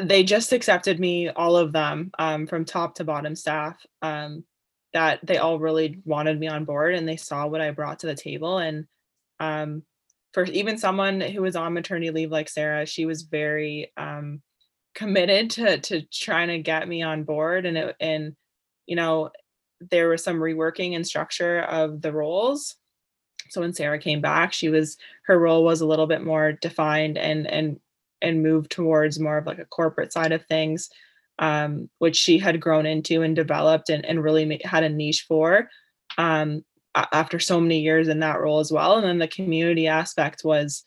they 0.00 0.22
just 0.22 0.52
accepted 0.52 1.00
me, 1.00 1.28
all 1.28 1.56
of 1.56 1.72
them, 1.72 2.10
um, 2.18 2.46
from 2.46 2.64
top 2.64 2.96
to 2.96 3.04
bottom 3.04 3.34
staff. 3.36 3.76
Um, 4.02 4.44
that 4.92 5.20
they 5.24 5.38
all 5.38 5.58
really 5.58 6.00
wanted 6.04 6.38
me 6.38 6.48
on 6.48 6.64
board 6.64 6.94
and 6.94 7.08
they 7.08 7.16
saw 7.16 7.46
what 7.46 7.60
I 7.60 7.70
brought 7.70 8.00
to 8.00 8.06
the 8.06 8.14
table. 8.14 8.58
And 8.58 8.86
um, 9.38 9.82
for 10.32 10.44
even 10.44 10.78
someone 10.78 11.20
who 11.20 11.42
was 11.42 11.56
on 11.56 11.74
maternity 11.74 12.10
leave 12.10 12.30
like 12.30 12.48
Sarah, 12.48 12.86
she 12.86 13.06
was 13.06 13.22
very 13.22 13.92
um, 13.96 14.42
committed 14.94 15.50
to 15.52 15.78
to 15.80 16.02
trying 16.02 16.48
to 16.48 16.58
get 16.58 16.88
me 16.88 17.02
on 17.02 17.24
board. 17.24 17.66
And 17.66 17.76
it, 17.76 17.96
and 18.00 18.36
you 18.86 18.96
know, 18.96 19.30
there 19.90 20.08
was 20.08 20.22
some 20.22 20.38
reworking 20.38 20.94
and 20.94 21.06
structure 21.06 21.60
of 21.60 22.02
the 22.02 22.12
roles. 22.12 22.76
So 23.50 23.60
when 23.60 23.74
Sarah 23.74 23.98
came 23.98 24.20
back, 24.20 24.52
she 24.52 24.68
was 24.68 24.96
her 25.24 25.38
role 25.38 25.64
was 25.64 25.80
a 25.80 25.86
little 25.86 26.06
bit 26.06 26.22
more 26.22 26.52
defined 26.52 27.18
and 27.18 27.46
and 27.46 27.80
and 28.22 28.42
moved 28.42 28.70
towards 28.70 29.18
more 29.18 29.38
of 29.38 29.46
like 29.46 29.58
a 29.58 29.64
corporate 29.64 30.12
side 30.12 30.32
of 30.32 30.44
things 30.46 30.90
um, 31.40 31.88
which 31.98 32.16
she 32.16 32.38
had 32.38 32.60
grown 32.60 32.86
into 32.86 33.22
and 33.22 33.34
developed 33.34 33.88
and, 33.88 34.04
and 34.04 34.22
really 34.22 34.60
had 34.64 34.84
a 34.84 34.88
niche 34.88 35.24
for 35.26 35.68
um, 36.18 36.62
after 36.94 37.40
so 37.40 37.58
many 37.60 37.80
years 37.80 38.08
in 38.08 38.20
that 38.20 38.40
role 38.40 38.60
as 38.60 38.70
well. 38.70 38.96
And 38.96 39.06
then 39.06 39.18
the 39.18 39.26
community 39.26 39.88
aspect 39.88 40.42
was 40.44 40.84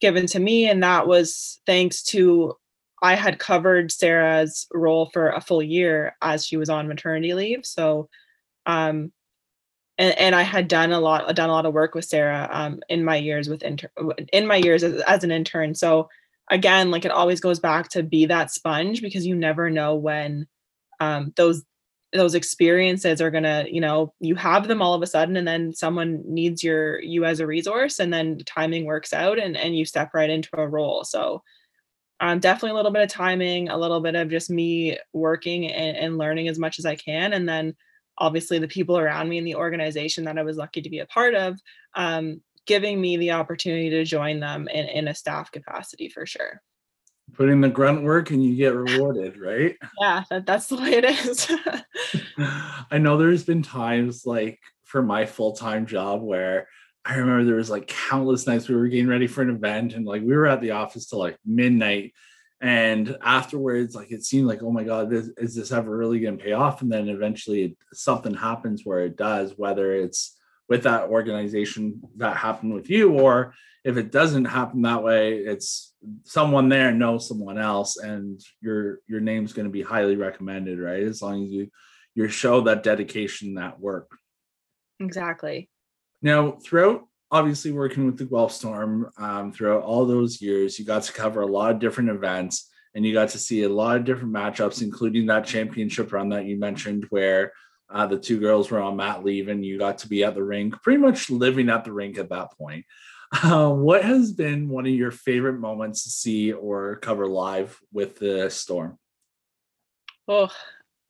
given 0.00 0.26
to 0.26 0.38
me, 0.38 0.68
and 0.68 0.82
that 0.82 1.08
was 1.08 1.60
thanks 1.66 2.02
to 2.04 2.54
I 3.02 3.14
had 3.14 3.38
covered 3.38 3.92
Sarah's 3.92 4.66
role 4.72 5.10
for 5.12 5.30
a 5.30 5.40
full 5.40 5.62
year 5.62 6.16
as 6.22 6.46
she 6.46 6.56
was 6.56 6.68
on 6.70 6.88
maternity 6.88 7.34
leave. 7.34 7.66
So, 7.66 8.08
um, 8.64 9.12
and, 9.98 10.18
and 10.18 10.34
I 10.34 10.42
had 10.42 10.68
done 10.68 10.92
a 10.92 11.00
lot, 11.00 11.34
done 11.34 11.50
a 11.50 11.52
lot 11.52 11.66
of 11.66 11.74
work 11.74 11.94
with 11.94 12.04
Sarah 12.04 12.48
um, 12.50 12.80
in 12.88 13.04
my 13.04 13.16
years 13.16 13.48
with 13.48 13.62
inter- 13.62 13.90
in 14.32 14.46
my 14.46 14.56
years 14.56 14.82
as, 14.82 15.00
as 15.02 15.24
an 15.24 15.30
intern. 15.30 15.74
So 15.74 16.08
again, 16.50 16.90
like 16.90 17.04
it 17.04 17.10
always 17.10 17.40
goes 17.40 17.58
back 17.58 17.88
to 17.90 18.02
be 18.02 18.26
that 18.26 18.50
sponge 18.50 19.02
because 19.02 19.26
you 19.26 19.34
never 19.34 19.70
know 19.70 19.94
when 19.94 20.46
um, 21.00 21.32
those 21.36 21.64
those 22.12 22.34
experiences 22.34 23.20
are 23.20 23.30
gonna, 23.30 23.66
you 23.70 23.80
know, 23.80 24.14
you 24.20 24.34
have 24.36 24.68
them 24.68 24.80
all 24.80 24.94
of 24.94 25.02
a 25.02 25.06
sudden, 25.06 25.36
and 25.36 25.46
then 25.46 25.74
someone 25.74 26.22
needs 26.26 26.62
your 26.62 27.00
you 27.02 27.24
as 27.24 27.40
a 27.40 27.46
resource, 27.46 27.98
and 27.98 28.12
then 28.12 28.38
timing 28.46 28.84
works 28.84 29.12
out, 29.12 29.38
and 29.38 29.56
and 29.56 29.76
you 29.76 29.84
step 29.84 30.12
right 30.14 30.30
into 30.30 30.50
a 30.58 30.66
role. 30.66 31.04
So. 31.04 31.42
Um, 32.18 32.38
definitely 32.38 32.70
a 32.70 32.74
little 32.74 32.92
bit 32.92 33.02
of 33.02 33.10
timing, 33.10 33.68
a 33.68 33.76
little 33.76 34.00
bit 34.00 34.14
of 34.14 34.30
just 34.30 34.48
me 34.48 34.98
working 35.12 35.70
and, 35.70 35.96
and 35.96 36.18
learning 36.18 36.48
as 36.48 36.58
much 36.58 36.78
as 36.78 36.86
I 36.86 36.96
can, 36.96 37.34
and 37.34 37.48
then 37.48 37.76
obviously 38.18 38.58
the 38.58 38.68
people 38.68 38.98
around 38.98 39.28
me 39.28 39.38
in 39.38 39.44
the 39.44 39.54
organization 39.54 40.24
that 40.24 40.38
I 40.38 40.42
was 40.42 40.56
lucky 40.56 40.82
to 40.82 40.90
be 40.90 41.00
a 41.00 41.06
part 41.06 41.34
of 41.34 41.60
um, 41.94 42.40
giving 42.66 43.00
me 43.00 43.16
the 43.16 43.32
opportunity 43.32 43.90
to 43.90 44.04
join 44.04 44.40
them 44.40 44.68
in, 44.68 44.86
in 44.86 45.08
a 45.08 45.14
staff 45.14 45.50
capacity 45.50 46.08
for 46.08 46.26
sure. 46.26 46.62
Putting 47.34 47.60
the 47.60 47.68
grunt 47.68 48.02
work 48.02 48.30
and 48.30 48.42
you 48.42 48.54
get 48.54 48.74
rewarded, 48.74 49.38
right? 49.38 49.76
Yeah, 50.00 50.22
that, 50.30 50.46
that's 50.46 50.68
the 50.68 50.76
way 50.76 50.94
it 50.94 51.04
is. 51.04 51.50
I 52.90 52.98
know 52.98 53.16
there's 53.16 53.44
been 53.44 53.62
times 53.62 54.24
like 54.24 54.60
for 54.84 55.02
my 55.02 55.26
full-time 55.26 55.86
job 55.86 56.22
where 56.22 56.68
I 57.06 57.14
remember 57.14 57.44
there 57.44 57.54
was 57.54 57.70
like 57.70 57.86
countless 57.86 58.48
nights 58.48 58.68
we 58.68 58.74
were 58.74 58.88
getting 58.88 59.06
ready 59.06 59.28
for 59.28 59.40
an 59.40 59.50
event 59.50 59.94
and 59.94 60.04
like 60.04 60.22
we 60.22 60.34
were 60.34 60.48
at 60.48 60.60
the 60.60 60.72
office 60.72 61.06
till 61.06 61.20
like 61.20 61.38
midnight. 61.46 62.12
And 62.60 63.16
afterwards 63.22 63.94
like 63.94 64.10
it 64.10 64.24
seemed 64.24 64.48
like 64.48 64.62
oh 64.62 64.72
my 64.72 64.82
god 64.82 65.08
this, 65.08 65.30
is 65.36 65.54
this 65.54 65.70
ever 65.70 65.96
really 65.96 66.18
going 66.18 66.36
to 66.36 66.42
pay 66.42 66.52
off? 66.52 66.82
And 66.82 66.90
then 66.90 67.08
eventually 67.08 67.76
something 67.92 68.34
happens 68.34 68.82
where 68.84 69.00
it 69.00 69.16
does 69.16 69.54
whether 69.56 69.94
it's 69.94 70.36
with 70.68 70.82
that 70.82 71.04
organization 71.04 72.00
that 72.16 72.36
happened 72.36 72.74
with 72.74 72.90
you 72.90 73.12
or 73.12 73.54
if 73.84 73.96
it 73.96 74.10
doesn't 74.10 74.46
happen 74.46 74.82
that 74.82 75.04
way 75.04 75.36
it's 75.36 75.94
someone 76.24 76.68
there 76.68 76.90
knows 76.90 77.28
someone 77.28 77.56
else 77.56 77.98
and 77.98 78.40
your 78.60 78.98
your 79.06 79.20
name's 79.20 79.52
going 79.52 79.66
to 79.66 79.70
be 79.70 79.82
highly 79.82 80.16
recommended 80.16 80.80
right? 80.80 81.04
As 81.04 81.22
long 81.22 81.44
as 81.44 81.50
you 81.50 81.70
you 82.16 82.26
show 82.28 82.62
that 82.62 82.82
dedication 82.82 83.54
that 83.54 83.78
work. 83.78 84.10
Exactly 84.98 85.68
now 86.22 86.52
throughout 86.52 87.02
obviously 87.30 87.72
working 87.72 88.06
with 88.06 88.16
the 88.16 88.24
Guelph 88.24 88.52
Storm 88.52 89.10
um, 89.18 89.52
throughout 89.52 89.82
all 89.82 90.06
those 90.06 90.40
years 90.40 90.78
you 90.78 90.84
got 90.84 91.02
to 91.02 91.12
cover 91.12 91.40
a 91.40 91.46
lot 91.46 91.72
of 91.72 91.78
different 91.78 92.10
events 92.10 92.70
and 92.94 93.04
you 93.04 93.12
got 93.12 93.30
to 93.30 93.38
see 93.38 93.64
a 93.64 93.68
lot 93.68 93.96
of 93.96 94.04
different 94.04 94.32
matchups 94.32 94.82
including 94.82 95.26
that 95.26 95.44
championship 95.44 96.12
run 96.12 96.28
that 96.28 96.46
you 96.46 96.58
mentioned 96.58 97.06
where 97.10 97.52
uh, 97.88 98.06
the 98.06 98.18
two 98.18 98.40
girls 98.40 98.70
were 98.70 98.80
on 98.80 98.96
mat 98.96 99.24
leave, 99.24 99.48
and 99.48 99.64
you 99.64 99.78
got 99.78 99.98
to 99.98 100.08
be 100.08 100.24
at 100.24 100.34
the 100.34 100.42
rink, 100.42 100.80
pretty 100.82 100.98
much 100.98 101.30
living 101.30 101.68
at 101.68 101.84
the 101.84 101.92
rink 101.92 102.18
at 102.18 102.30
that 102.30 102.52
point. 102.58 102.84
Uh, 103.42 103.70
what 103.70 104.04
has 104.04 104.32
been 104.32 104.68
one 104.68 104.86
of 104.86 104.92
your 104.92 105.10
favorite 105.10 105.58
moments 105.58 106.04
to 106.04 106.10
see 106.10 106.52
or 106.52 106.96
cover 106.96 107.26
live 107.26 107.78
with 107.92 108.16
the 108.18 108.48
storm? 108.48 108.96
Oh, 110.28 110.48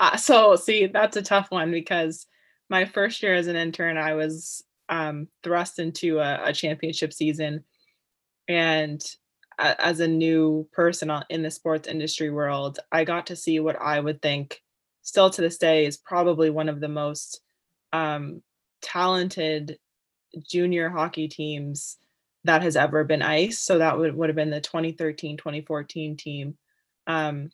uh, 0.00 0.16
so 0.16 0.56
see, 0.56 0.86
that's 0.86 1.18
a 1.18 1.22
tough 1.22 1.50
one 1.50 1.70
because 1.70 2.26
my 2.70 2.86
first 2.86 3.22
year 3.22 3.34
as 3.34 3.48
an 3.48 3.56
intern, 3.56 3.98
I 3.98 4.14
was 4.14 4.64
um, 4.88 5.28
thrust 5.42 5.78
into 5.78 6.18
a, 6.18 6.40
a 6.44 6.52
championship 6.52 7.12
season, 7.12 7.64
and 8.48 9.02
as 9.58 10.00
a 10.00 10.08
new 10.08 10.68
person 10.72 11.10
in 11.30 11.42
the 11.42 11.50
sports 11.50 11.88
industry 11.88 12.30
world, 12.30 12.78
I 12.92 13.04
got 13.04 13.26
to 13.28 13.36
see 13.36 13.58
what 13.58 13.80
I 13.80 13.98
would 13.98 14.20
think 14.20 14.60
still 15.02 15.30
to 15.30 15.40
this 15.40 15.56
day 15.56 15.86
is 15.86 15.96
probably 15.96 16.50
one 16.50 16.68
of 16.68 16.80
the 16.80 16.88
most 16.88 17.40
um, 17.92 18.42
talented 18.82 19.78
junior 20.42 20.90
hockey 20.90 21.28
teams 21.28 21.96
that 22.44 22.62
has 22.62 22.76
ever 22.76 23.04
been 23.04 23.22
ice. 23.22 23.58
So 23.58 23.78
that 23.78 23.98
would, 23.98 24.14
would 24.14 24.28
have 24.28 24.36
been 24.36 24.50
the 24.50 24.60
2013 24.60 25.36
2014 25.36 26.16
team. 26.16 26.56
Um, 27.06 27.50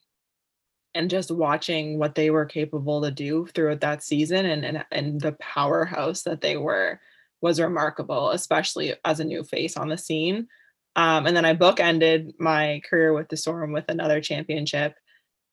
and 0.94 1.08
just 1.08 1.30
watching 1.30 1.98
what 1.98 2.14
they 2.14 2.30
were 2.30 2.44
capable 2.44 3.02
to 3.02 3.10
do 3.10 3.46
throughout 3.46 3.80
that 3.80 4.02
season 4.02 4.44
and, 4.44 4.64
and, 4.64 4.84
and 4.90 5.20
the 5.20 5.32
powerhouse 5.32 6.22
that 6.24 6.40
they 6.42 6.56
were 6.56 7.00
was 7.42 7.60
remarkable, 7.60 8.30
especially 8.30 8.94
as 9.04 9.20
a 9.20 9.24
new 9.24 9.42
face 9.44 9.76
on 9.76 9.88
the 9.88 9.98
scene. 9.98 10.46
Um, 10.94 11.26
and 11.26 11.36
then 11.36 11.44
I 11.44 11.54
bookended 11.54 12.32
my 12.38 12.80
career 12.88 13.12
with 13.12 13.28
the 13.28 13.36
Storm 13.36 13.72
with 13.72 13.86
another 13.88 14.20
championship 14.20 14.94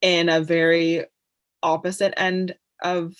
in 0.02 0.30
a 0.30 0.42
very 0.42 1.06
opposite 1.64 2.14
end 2.18 2.56
of 2.84 3.14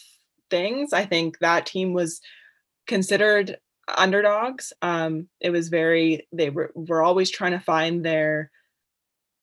things. 0.50 0.94
I 0.94 1.06
think 1.06 1.40
that 1.40 1.66
team 1.66 1.94
was 1.94 2.22
considered 2.88 3.58
underdogs. 3.98 4.72
Um, 4.82 5.28
it 5.40 5.50
was 5.50 5.70
very 5.70 6.28
they 6.32 6.50
were 6.50 6.72
were 6.76 7.02
always 7.02 7.30
trying 7.30 7.54
to 7.54 7.60
find 7.60 8.06
their 8.06 8.52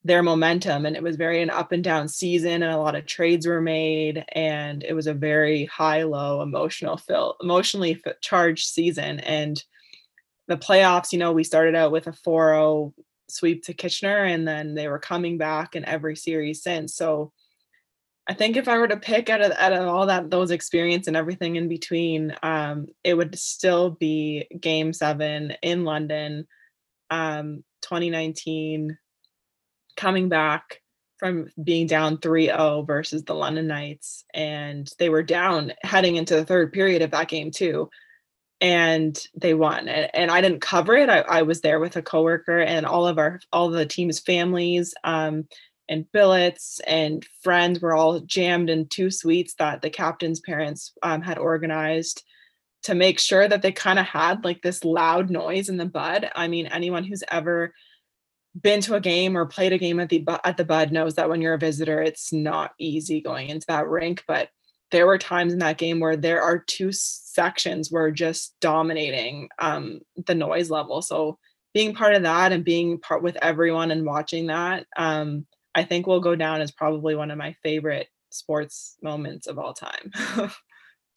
their 0.07 0.23
momentum 0.23 0.87
and 0.87 0.95
it 0.95 1.03
was 1.03 1.17
very 1.17 1.43
an 1.43 1.51
up 1.51 1.73
and 1.73 1.83
down 1.83 2.07
season 2.07 2.63
and 2.63 2.73
a 2.73 2.79
lot 2.79 2.95
of 2.95 3.07
trades 3.07 3.47
were 3.47 3.61
made 3.61 4.25
and 4.33 4.85
it 4.85 4.95
was 4.95 5.09
a 5.09 5.15
very 5.15 5.65
high 5.67 6.05
low 6.05 6.43
emotional 6.43 6.97
fill 6.97 7.37
emotionally 7.43 8.01
charged 8.21 8.67
season. 8.67 9.19
And 9.21 9.63
the 10.47 10.57
playoffs 10.57 11.13
you 11.13 11.19
know 11.19 11.33
we 11.33 11.43
started 11.43 11.75
out 11.75 11.91
with 11.91 12.07
a 12.07 12.13
4-0 12.13 12.93
sweep 13.29 13.65
to 13.65 13.75
Kitchener 13.75 14.25
and 14.25 14.47
then 14.47 14.75
they 14.75 14.87
were 14.87 15.01
coming 15.01 15.39
back 15.39 15.75
in 15.75 15.85
every 15.85 16.15
series 16.15 16.63
since. 16.63 16.95
So 16.95 17.33
I 18.29 18.35
think 18.35 18.57
if 18.57 18.69
I 18.69 18.79
were 18.79 18.89
to 18.89 18.97
pick 18.97 19.29
out 19.29 19.41
of, 19.41 19.53
out 19.53 19.73
of 19.73 19.87
all 19.89 20.07
that 20.07 20.31
those 20.31 20.53
experience 20.53 21.09
and 21.09 21.17
everything 21.17 21.57
in 21.57 21.69
between, 21.69 22.35
um, 22.43 22.87
it 23.03 23.15
would 23.15 23.37
still 23.39 23.91
be 23.91 24.47
Game 24.61 24.93
Seven 24.93 25.55
in 25.63 25.85
London, 25.85 26.47
um, 27.11 27.65
2019, 27.83 28.99
coming 29.97 30.29
back 30.29 30.81
from 31.19 31.49
being 31.63 31.87
down 31.87 32.19
3-0 32.19 32.87
versus 32.87 33.25
the 33.25 33.35
London 33.35 33.67
Knights, 33.67 34.25
and 34.35 34.89
they 34.99 35.09
were 35.09 35.23
down 35.23 35.73
heading 35.83 36.17
into 36.17 36.35
the 36.35 36.45
third 36.45 36.73
period 36.73 37.03
of 37.03 37.11
that 37.13 37.29
game 37.29 37.51
too, 37.51 37.89
and 38.61 39.19
they 39.35 39.55
won. 39.55 39.89
And, 39.89 40.11
and 40.15 40.31
I 40.31 40.41
didn't 40.41 40.61
cover 40.61 40.95
it. 40.95 41.09
I, 41.09 41.21
I 41.21 41.43
was 41.43 41.61
there 41.61 41.81
with 41.81 41.97
a 41.97 42.03
coworker 42.03 42.59
and 42.59 42.85
all 42.85 43.07
of 43.07 43.19
our 43.19 43.41
all 43.53 43.71
the 43.71 43.87
team's 43.87 44.21
families. 44.21 44.95
Um, 45.05 45.47
and 45.89 46.11
billets 46.11 46.81
and 46.87 47.25
friends 47.43 47.81
were 47.81 47.95
all 47.95 48.21
jammed 48.21 48.71
in 48.71 48.89
two 48.89 49.11
suites 49.11 49.55
that 49.55 49.83
the 49.83 49.91
captain's 49.91 50.41
parents 50.41 50.93
um, 51.03 51.23
had 51.23 51.39
organized 51.39 52.25
to 52.83 52.95
make 52.95 53.19
sure 53.19 53.47
that 53.47 53.63
they 53.63 53.73
kind 53.73 53.99
of 53.99 54.07
had 54.07 54.45
like 54.45 54.63
this 54.63 54.85
loud 54.85 55.31
noise 55.31 55.69
in 55.69 55.77
the 55.77 55.87
bud. 55.87 56.31
I 56.35 56.49
mean, 56.49 56.67
anyone 56.67 57.05
who's 57.05 57.25
ever 57.31 57.73
been 58.61 58.81
to 58.83 58.95
a 58.95 59.01
game 59.01 59.37
or 59.37 59.47
played 59.47 59.73
a 59.73 59.79
game 59.79 60.01
at 60.01 60.09
the 60.09 60.25
at 60.45 60.57
the 60.57 60.65
bud 60.65 60.93
knows 60.93 61.15
that 61.15 61.29
when 61.29 61.41
you're 61.41 61.55
a 61.55 61.59
visitor, 61.59 62.03
it's 62.03 62.33
not 62.33 62.73
easy 62.79 63.21
going 63.21 63.49
into 63.49 63.67
that 63.69 63.89
rink. 63.89 64.23
But 64.27 64.49
there 64.91 65.07
were 65.07 65.19
times 65.19 65.53
in 65.53 65.59
that 65.61 65.79
game 65.79 66.01
where 66.01 66.17
there 66.17 66.43
are 66.43 66.59
two 66.59 66.93
sections 66.93 67.91
were 67.91 68.11
just 68.11 68.55
dominating 68.61 69.49
um, 69.59 70.01
the 70.27 70.35
noise 70.35 70.71
level. 70.71 71.03
So 71.03 71.39
being 71.75 71.95
part 71.95 72.15
of 72.15 72.23
that 72.23 72.53
and 72.53 72.65
being 72.65 72.99
part 72.99 73.23
with 73.23 73.37
everyone 73.43 73.91
and 73.91 74.07
watching 74.07 74.47
that 74.47 74.87
um, 74.97 75.47
I 75.75 75.85
think 75.85 76.07
will 76.07 76.21
go 76.21 76.35
down 76.35 76.63
as 76.63 76.73
probably 76.73 77.15
one 77.15 77.31
of 77.31 77.37
my 77.37 77.55
favorite 77.63 78.09
sports 78.31 78.97
moments 79.03 79.47
of 79.47 79.59
all 79.59 79.75
time. 79.75 80.11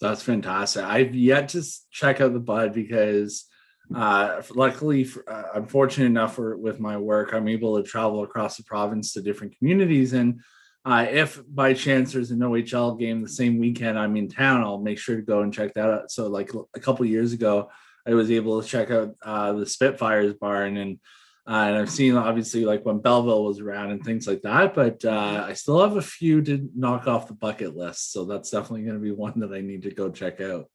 That's 0.02 0.22
fantastic. 0.22 0.84
I've 0.84 1.16
yet 1.16 1.50
to 1.50 1.64
check 1.92 2.20
out 2.20 2.34
the 2.34 2.40
Bud 2.40 2.74
because 2.74 3.46
uh, 3.94 4.42
luckily, 4.54 5.10
uh, 5.28 5.44
I'm 5.56 5.68
fortunate 5.68 6.06
enough 6.06 6.36
for 6.36 6.58
with 6.58 6.80
my 6.80 6.98
work, 6.98 7.34
I'm 7.34 7.48
able 7.48 7.82
to 7.82 7.88
travel 7.88 8.24
across 8.24 8.58
the 8.58 8.64
province 8.64 9.14
to 9.14 9.22
different 9.22 9.58
communities. 9.58 10.14
And 10.14 10.42
uh, 10.86 11.08
if 11.10 11.42
by 11.48 11.74
chance 11.74 12.14
there's 12.14 12.32
an 12.32 12.40
OHL 12.40 13.00
game 13.00 13.22
the 13.22 13.30
same 13.30 13.58
weekend 13.58 13.98
I'm 13.98 14.16
in 14.16 14.30
town, 14.30 14.62
I'll 14.62 14.80
make 14.80 15.00
sure 15.00 15.16
to 15.16 15.22
go 15.22 15.42
and 15.42 15.54
check 15.54 15.74
that 15.74 15.90
out. 15.90 16.12
So, 16.12 16.28
like 16.28 16.52
a 16.76 16.80
couple 16.80 17.06
years 17.06 17.34
ago, 17.34 17.70
I 18.08 18.14
was 18.14 18.32
able 18.32 18.62
to 18.62 18.68
check 18.68 18.92
out 18.92 19.16
uh, 19.22 19.54
the 19.54 19.66
Spitfires 19.66 20.34
barn, 20.36 20.78
and 20.78 21.00
uh, 21.48 21.66
and 21.68 21.78
I've 21.78 21.92
seen 21.92 22.16
obviously 22.16 22.66
like 22.66 22.86
when 22.86 23.00
Belleville 23.00 23.44
was 23.44 23.60
around 23.60 23.92
and 23.92 24.04
things 24.04 24.28
like 24.28 24.44
that. 24.44 24.74
But 24.74 25.04
uh, 25.04 25.46
I 25.48 25.54
still 25.54 25.82
have 25.82 25.98
a 25.98 26.02
few 26.02 26.42
to 26.44 26.70
knock 26.76 27.08
off 27.08 27.28
the 27.28 27.34
bucket 27.34 27.76
list, 27.76 28.12
so 28.12 28.26
that's 28.26 28.52
definitely 28.52 28.84
going 28.84 28.96
to 28.96 29.02
be 29.02 29.12
one 29.12 29.40
that 29.40 29.52
I 29.52 29.62
need 29.62 29.84
to 29.84 29.92
go 29.92 30.10
check 30.10 30.42
out. 30.42 30.70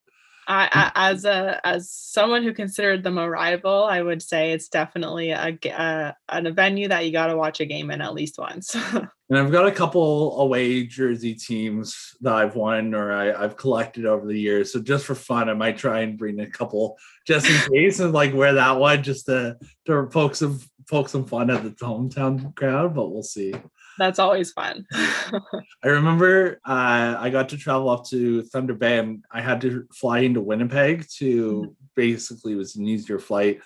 I, 0.46 0.64
mm. 0.66 0.70
I, 0.72 1.10
as 1.10 1.24
a 1.24 1.60
as 1.64 1.90
someone 1.90 2.42
who 2.42 2.52
considered 2.52 3.02
them 3.02 3.18
a 3.18 3.28
rival, 3.28 3.84
I 3.84 4.02
would 4.02 4.22
say 4.22 4.52
it's 4.52 4.68
definitely 4.68 5.30
a, 5.30 5.58
uh, 5.70 6.12
a 6.28 6.44
a 6.46 6.50
venue 6.50 6.88
that 6.88 7.06
you 7.06 7.12
got 7.12 7.28
to 7.28 7.36
watch 7.36 7.60
a 7.60 7.66
game 7.66 7.90
in 7.90 8.00
at 8.00 8.14
least 8.14 8.38
once. 8.38 8.74
and 8.94 9.38
I've 9.38 9.52
got 9.52 9.66
a 9.66 9.72
couple 9.72 10.40
away 10.40 10.84
jersey 10.84 11.34
teams 11.34 12.14
that 12.20 12.34
I've 12.34 12.56
won 12.56 12.94
or 12.94 13.12
I, 13.12 13.40
have 13.40 13.56
collected 13.56 14.06
over 14.06 14.26
the 14.26 14.38
years. 14.38 14.72
So 14.72 14.80
just 14.80 15.06
for 15.06 15.14
fun, 15.14 15.48
I 15.48 15.54
might 15.54 15.78
try 15.78 16.00
and 16.00 16.18
bring 16.18 16.40
a 16.40 16.50
couple 16.50 16.96
just 17.26 17.48
in 17.48 17.72
case 17.72 18.00
and 18.00 18.12
like 18.12 18.34
wear 18.34 18.54
that 18.54 18.78
one 18.78 19.02
just 19.02 19.26
to 19.26 19.56
to 19.86 20.06
poke 20.06 20.34
some 20.34 20.60
poke 20.88 21.08
some 21.08 21.24
fun 21.24 21.50
at 21.50 21.62
the 21.62 21.70
hometown 21.70 22.54
crowd. 22.54 22.94
But 22.94 23.10
we'll 23.10 23.22
see. 23.22 23.54
That's 23.98 24.18
always 24.18 24.52
fun. 24.52 24.86
I 24.92 25.88
remember 25.88 26.60
uh, 26.66 27.16
I 27.18 27.30
got 27.30 27.48
to 27.50 27.56
travel 27.56 27.88
up 27.88 28.04
to 28.06 28.42
Thunder 28.42 28.74
Bay 28.74 28.98
and 28.98 29.24
I 29.30 29.40
had 29.40 29.60
to 29.62 29.86
fly 29.92 30.20
into 30.20 30.40
Winnipeg 30.40 31.06
to 31.18 31.44
mm-hmm. 31.44 31.72
basically 31.94 32.52
it 32.52 32.56
was 32.56 32.76
an 32.76 32.86
easier 32.86 33.18
flight. 33.18 33.60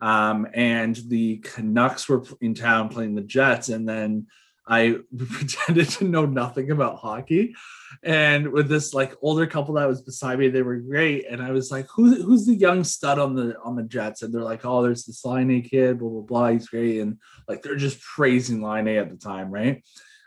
Um, 0.00 0.46
and 0.54 0.96
the 1.08 1.38
Canucks 1.38 2.08
were 2.08 2.24
in 2.40 2.54
town 2.54 2.88
playing 2.88 3.14
the 3.14 3.22
Jets, 3.22 3.70
and 3.70 3.88
then 3.88 4.26
I 4.66 4.98
pretended 5.16 5.88
to 5.90 6.04
know 6.04 6.26
nothing 6.26 6.70
about 6.70 6.98
hockey. 6.98 7.54
And 8.02 8.48
with 8.48 8.68
this 8.68 8.92
like 8.94 9.14
older 9.22 9.46
couple 9.46 9.74
that 9.74 9.88
was 9.88 10.02
beside 10.02 10.38
me, 10.38 10.48
they 10.48 10.62
were 10.62 10.76
great. 10.76 11.26
And 11.28 11.42
I 11.42 11.50
was 11.52 11.70
like, 11.70 11.86
Who, 11.94 12.22
who's 12.22 12.46
the 12.46 12.54
young 12.54 12.84
stud 12.84 13.18
on 13.18 13.34
the 13.34 13.56
on 13.62 13.76
the 13.76 13.82
Jets? 13.82 14.22
And 14.22 14.32
they're 14.32 14.42
like, 14.42 14.64
Oh, 14.64 14.82
there's 14.82 15.04
this 15.04 15.24
Laine 15.24 15.62
kid, 15.62 15.98
blah, 15.98 16.08
blah, 16.08 16.20
blah. 16.22 16.48
He's 16.48 16.68
great. 16.68 17.00
And 17.00 17.18
like 17.48 17.62
they're 17.62 17.76
just 17.76 18.00
praising 18.00 18.62
Laine 18.62 18.88
at 18.88 19.10
the 19.10 19.16
time, 19.16 19.50
right? 19.50 19.82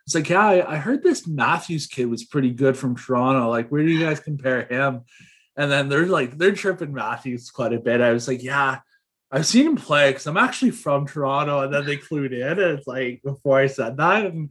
It's 0.05 0.15
like, 0.15 0.29
yeah, 0.29 0.45
I, 0.45 0.75
I 0.75 0.77
heard 0.77 1.03
this 1.03 1.27
Matthews 1.27 1.85
kid 1.85 2.05
was 2.05 2.23
pretty 2.23 2.51
good 2.51 2.77
from 2.77 2.95
Toronto. 2.95 3.49
Like, 3.49 3.67
where 3.69 3.83
do 3.83 3.91
you 3.91 3.99
guys 3.99 4.21
compare 4.21 4.65
him? 4.65 5.01
And 5.57 5.69
then 5.69 5.89
they're 5.89 6.05
like, 6.05 6.37
they're 6.37 6.53
tripping 6.53 6.93
Matthews 6.93 7.51
quite 7.51 7.73
a 7.73 7.79
bit. 7.79 7.99
I 7.99 8.13
was 8.13 8.25
like, 8.25 8.41
yeah, 8.41 8.79
I've 9.29 9.45
seen 9.45 9.67
him 9.67 9.75
play 9.75 10.11
because 10.11 10.25
I'm 10.25 10.37
actually 10.37 10.71
from 10.71 11.05
Toronto, 11.05 11.61
and 11.61 11.73
then 11.73 11.85
they 11.85 11.97
clued 11.97 12.31
in. 12.31 12.41
And 12.41 12.79
it's 12.79 12.87
like 12.87 13.21
before 13.23 13.59
I 13.59 13.67
said 13.67 13.97
that, 13.97 14.25
and, 14.25 14.49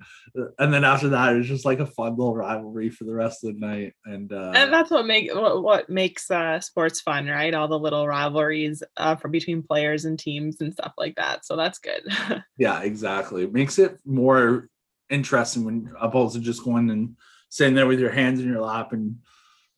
and 0.58 0.72
then 0.72 0.84
after 0.84 1.08
that, 1.10 1.32
it 1.32 1.38
was 1.38 1.48
just 1.48 1.64
like 1.64 1.80
a 1.80 1.86
fun 1.86 2.16
little 2.16 2.36
rivalry 2.36 2.90
for 2.90 3.04
the 3.04 3.14
rest 3.14 3.42
of 3.42 3.54
the 3.54 3.66
night. 3.66 3.94
And 4.04 4.30
uh, 4.32 4.52
and 4.54 4.70
that's 4.70 4.90
what 4.90 5.06
make 5.06 5.34
what, 5.34 5.62
what 5.62 5.88
makes 5.88 6.30
uh, 6.30 6.60
sports 6.60 7.00
fun, 7.00 7.26
right? 7.26 7.54
All 7.54 7.68
the 7.68 7.78
little 7.78 8.06
rivalries 8.06 8.82
uh, 8.98 9.16
from 9.16 9.30
between 9.30 9.62
players 9.62 10.04
and 10.04 10.18
teams 10.18 10.60
and 10.60 10.74
stuff 10.74 10.92
like 10.98 11.16
that. 11.16 11.46
So 11.46 11.56
that's 11.56 11.78
good. 11.78 12.02
yeah, 12.58 12.82
exactly. 12.82 13.44
It 13.44 13.54
makes 13.54 13.78
it 13.78 13.98
more 14.04 14.68
interesting 15.08 15.64
when 15.64 15.92
opposed 15.98 16.34
to 16.34 16.40
just 16.40 16.64
going 16.64 16.90
and 16.90 17.16
sitting 17.48 17.74
there 17.74 17.86
with 17.86 18.00
your 18.00 18.10
hands 18.10 18.40
in 18.40 18.46
your 18.46 18.60
lap 18.60 18.92
and 18.92 19.16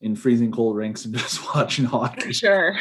in 0.01 0.15
freezing 0.15 0.51
cold 0.51 0.75
rinks 0.75 1.05
and 1.05 1.15
just 1.17 1.53
watching 1.53 1.85
hockey. 1.85 2.33
Sure. 2.39 2.77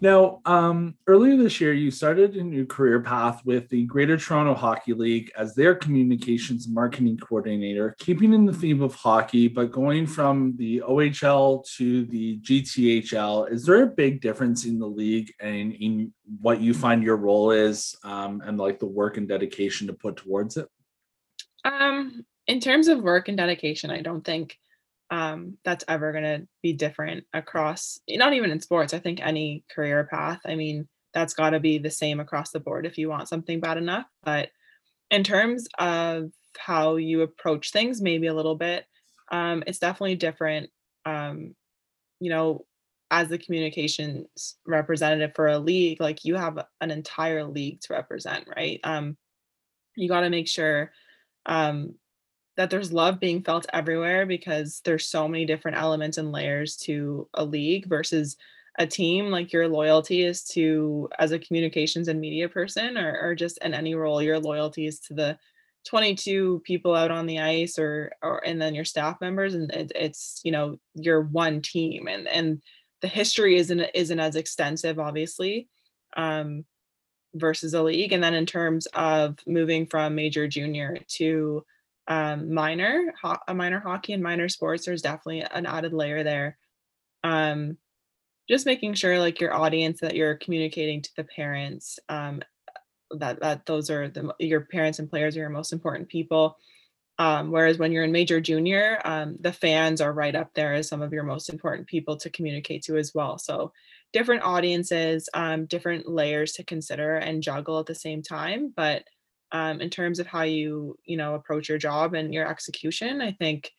now, 0.00 0.40
um, 0.44 0.96
earlier 1.06 1.36
this 1.36 1.60
year, 1.60 1.72
you 1.72 1.90
started 1.90 2.34
a 2.36 2.42
new 2.42 2.66
career 2.66 3.00
path 3.00 3.40
with 3.44 3.68
the 3.68 3.84
Greater 3.84 4.16
Toronto 4.16 4.54
Hockey 4.54 4.94
League 4.94 5.30
as 5.36 5.54
their 5.54 5.74
communications 5.74 6.66
marketing 6.68 7.18
coordinator, 7.18 7.94
keeping 7.98 8.32
in 8.32 8.44
the 8.44 8.52
theme 8.52 8.82
of 8.82 8.94
hockey, 8.94 9.48
but 9.48 9.70
going 9.70 10.06
from 10.06 10.54
the 10.56 10.82
OHL 10.86 11.64
to 11.76 12.04
the 12.06 12.38
GTHL. 12.38 13.50
Is 13.50 13.64
there 13.64 13.82
a 13.82 13.86
big 13.86 14.20
difference 14.20 14.64
in 14.64 14.78
the 14.78 14.88
league 14.88 15.32
and 15.40 15.72
in 15.72 16.12
what 16.40 16.60
you 16.60 16.74
find 16.74 17.02
your 17.02 17.16
role 17.16 17.52
is 17.52 17.94
um, 18.02 18.42
and 18.44 18.58
like 18.58 18.80
the 18.80 18.86
work 18.86 19.16
and 19.16 19.28
dedication 19.28 19.86
to 19.86 19.92
put 19.92 20.16
towards 20.16 20.56
it? 20.56 20.68
Um, 21.64 22.24
in 22.46 22.60
terms 22.60 22.88
of 22.88 23.02
work 23.02 23.28
and 23.28 23.36
dedication, 23.36 23.90
I 23.90 24.02
don't 24.02 24.24
think 24.24 24.58
um, 25.10 25.56
that's 25.64 25.84
ever 25.88 26.12
going 26.12 26.24
to 26.24 26.46
be 26.62 26.72
different 26.72 27.24
across 27.32 28.00
not 28.08 28.32
even 28.32 28.50
in 28.50 28.60
sports 28.60 28.94
i 28.94 28.98
think 28.98 29.20
any 29.22 29.64
career 29.74 30.08
path. 30.10 30.40
I 30.46 30.54
mean 30.54 30.88
that's 31.12 31.34
got 31.34 31.50
to 31.50 31.60
be 31.60 31.78
the 31.78 31.90
same 31.90 32.20
across 32.20 32.50
the 32.50 32.60
board 32.60 32.86
if 32.86 32.98
you 32.98 33.08
want 33.08 33.28
something 33.28 33.60
bad 33.60 33.76
enough 33.78 34.06
but 34.22 34.50
in 35.10 35.22
terms 35.22 35.68
of 35.78 36.30
how 36.58 36.96
you 36.96 37.22
approach 37.22 37.70
things 37.70 38.00
maybe 38.00 38.26
a 38.26 38.34
little 38.34 38.56
bit 38.56 38.86
um, 39.30 39.62
it's 39.66 39.78
definitely 39.78 40.16
different 40.16 40.70
um, 41.06 41.54
you 42.20 42.30
know 42.30 42.64
as 43.10 43.28
the 43.28 43.38
communications 43.38 44.56
representative 44.66 45.32
for 45.36 45.46
a 45.46 45.58
league 45.58 46.00
like 46.00 46.24
you 46.24 46.34
have 46.34 46.58
an 46.80 46.90
entire 46.90 47.44
league 47.44 47.80
to 47.80 47.92
represent 47.92 48.48
right? 48.56 48.80
Um, 48.82 49.16
you 49.96 50.08
got 50.08 50.22
to 50.22 50.30
make 50.30 50.48
sure 50.48 50.90
um, 51.46 51.94
that 52.56 52.70
there's 52.70 52.92
love 52.92 53.18
being 53.18 53.42
felt 53.42 53.66
everywhere 53.72 54.26
because 54.26 54.80
there's 54.84 55.06
so 55.06 55.26
many 55.26 55.44
different 55.44 55.76
elements 55.76 56.18
and 56.18 56.32
layers 56.32 56.76
to 56.76 57.28
a 57.34 57.44
league 57.44 57.86
versus 57.88 58.36
a 58.78 58.86
team 58.86 59.30
like 59.30 59.52
your 59.52 59.68
loyalty 59.68 60.24
is 60.24 60.42
to 60.42 61.08
as 61.18 61.32
a 61.32 61.38
communications 61.38 62.08
and 62.08 62.20
media 62.20 62.48
person 62.48 62.98
or, 62.98 63.20
or 63.20 63.34
just 63.34 63.58
in 63.58 63.72
any 63.72 63.94
role 63.94 64.20
your 64.20 64.38
loyalty 64.38 64.86
is 64.86 64.98
to 64.98 65.14
the 65.14 65.38
22 65.86 66.60
people 66.64 66.94
out 66.94 67.10
on 67.10 67.26
the 67.26 67.38
ice 67.38 67.78
or 67.78 68.10
or 68.22 68.44
and 68.44 68.60
then 68.60 68.74
your 68.74 68.84
staff 68.84 69.20
members 69.20 69.54
and 69.54 69.70
it, 69.72 69.92
it's 69.94 70.40
you 70.42 70.50
know 70.50 70.76
your 70.94 71.22
one 71.22 71.60
team 71.60 72.08
and 72.08 72.26
and 72.26 72.62
the 73.00 73.08
history 73.08 73.56
isn't 73.56 73.80
isn't 73.94 74.20
as 74.20 74.34
extensive 74.34 74.98
obviously 74.98 75.68
um 76.16 76.64
versus 77.34 77.74
a 77.74 77.82
league 77.82 78.12
and 78.12 78.24
then 78.24 78.34
in 78.34 78.46
terms 78.46 78.86
of 78.94 79.38
moving 79.46 79.86
from 79.86 80.14
major 80.14 80.48
junior 80.48 80.96
to 81.06 81.64
um, 82.06 82.52
minor, 82.52 83.14
ho- 83.20 83.38
a 83.48 83.54
minor 83.54 83.80
hockey 83.80 84.12
and 84.12 84.22
minor 84.22 84.48
sports, 84.48 84.86
there's 84.86 85.02
definitely 85.02 85.40
an 85.40 85.66
added 85.66 85.92
layer 85.92 86.22
there. 86.22 86.58
Um, 87.22 87.78
just 88.48 88.66
making 88.66 88.94
sure 88.94 89.18
like 89.18 89.40
your 89.40 89.54
audience 89.54 90.00
that 90.00 90.14
you're 90.14 90.36
communicating 90.36 91.00
to 91.02 91.10
the 91.16 91.24
parents 91.24 91.98
um, 92.08 92.42
that 93.18 93.40
that 93.40 93.66
those 93.66 93.90
are 93.90 94.08
the 94.08 94.34
your 94.38 94.62
parents 94.62 94.98
and 94.98 95.08
players 95.08 95.36
are 95.36 95.40
your 95.40 95.50
most 95.50 95.72
important 95.72 96.08
people. 96.08 96.56
Um, 97.18 97.52
whereas 97.52 97.78
when 97.78 97.92
you're 97.92 98.02
in 98.02 98.10
major 98.10 98.40
junior, 98.40 99.00
um, 99.04 99.36
the 99.38 99.52
fans 99.52 100.00
are 100.00 100.12
right 100.12 100.34
up 100.34 100.50
there 100.54 100.74
as 100.74 100.88
some 100.88 101.00
of 101.00 101.12
your 101.12 101.22
most 101.22 101.48
important 101.48 101.86
people 101.86 102.16
to 102.16 102.30
communicate 102.30 102.82
to 102.84 102.96
as 102.96 103.12
well. 103.14 103.38
So 103.38 103.72
different 104.12 104.42
audiences, 104.42 105.28
um, 105.32 105.66
different 105.66 106.08
layers 106.08 106.52
to 106.54 106.64
consider 106.64 107.16
and 107.16 107.42
juggle 107.42 107.78
at 107.78 107.86
the 107.86 107.94
same 107.94 108.20
time. 108.22 108.72
But 108.76 109.04
um, 109.52 109.80
in 109.80 109.90
terms 109.90 110.18
of 110.18 110.26
how 110.26 110.42
you 110.42 110.96
you 111.04 111.16
know 111.16 111.34
approach 111.34 111.68
your 111.68 111.78
job 111.78 112.14
and 112.14 112.32
your 112.34 112.48
execution 112.48 113.20
i 113.20 113.32
think 113.32 113.70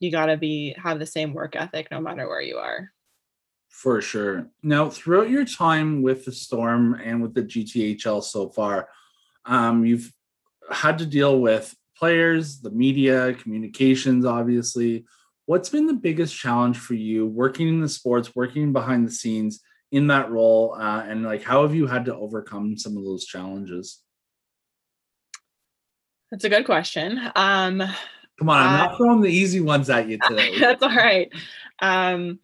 you 0.00 0.10
got 0.10 0.26
to 0.26 0.36
be 0.36 0.74
have 0.82 0.98
the 0.98 1.06
same 1.06 1.34
work 1.34 1.56
ethic 1.56 1.88
no 1.90 2.00
matter 2.00 2.28
where 2.28 2.40
you 2.40 2.56
are. 2.56 2.92
For 3.68 4.00
sure. 4.00 4.48
Now 4.62 4.88
throughout 4.88 5.30
your 5.30 5.44
time 5.44 6.02
with 6.02 6.24
the 6.24 6.32
storm 6.32 6.94
and 6.94 7.22
with 7.22 7.34
the 7.34 7.42
gthl 7.42 8.22
so 8.22 8.48
far 8.48 8.88
um, 9.44 9.84
you've 9.84 10.12
had 10.70 10.98
to 10.98 11.06
deal 11.06 11.40
with 11.40 11.74
players 11.96 12.60
the 12.60 12.70
media 12.70 13.34
communications 13.34 14.24
obviously. 14.24 15.04
What's 15.46 15.70
been 15.70 15.86
the 15.86 15.94
biggest 15.94 16.36
challenge 16.36 16.78
for 16.78 16.94
you 16.94 17.26
working 17.26 17.68
in 17.68 17.80
the 17.80 17.88
sports 17.88 18.34
working 18.34 18.72
behind 18.72 19.06
the 19.06 19.12
scenes 19.12 19.60
in 19.90 20.06
that 20.08 20.30
role 20.30 20.76
uh, 20.78 21.02
and 21.06 21.24
like 21.24 21.42
how 21.42 21.62
have 21.62 21.74
you 21.74 21.86
had 21.86 22.04
to 22.04 22.16
overcome 22.16 22.76
some 22.76 22.96
of 22.96 23.04
those 23.04 23.24
challenges 23.24 24.02
that's 26.30 26.44
a 26.44 26.48
good 26.48 26.66
question. 26.66 27.20
Um, 27.34 27.82
Come 28.38 28.50
on, 28.50 28.58
I'm 28.58 28.74
uh, 28.74 28.84
not 28.86 28.96
throwing 28.96 29.20
the 29.20 29.30
easy 29.30 29.60
ones 29.60 29.90
at 29.90 30.08
you 30.08 30.18
today. 30.28 30.58
that's 30.58 30.82
all 30.82 30.94
right. 30.94 31.30
Um, 31.80 32.38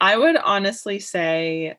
I 0.00 0.16
would 0.16 0.36
honestly 0.36 0.98
say 0.98 1.76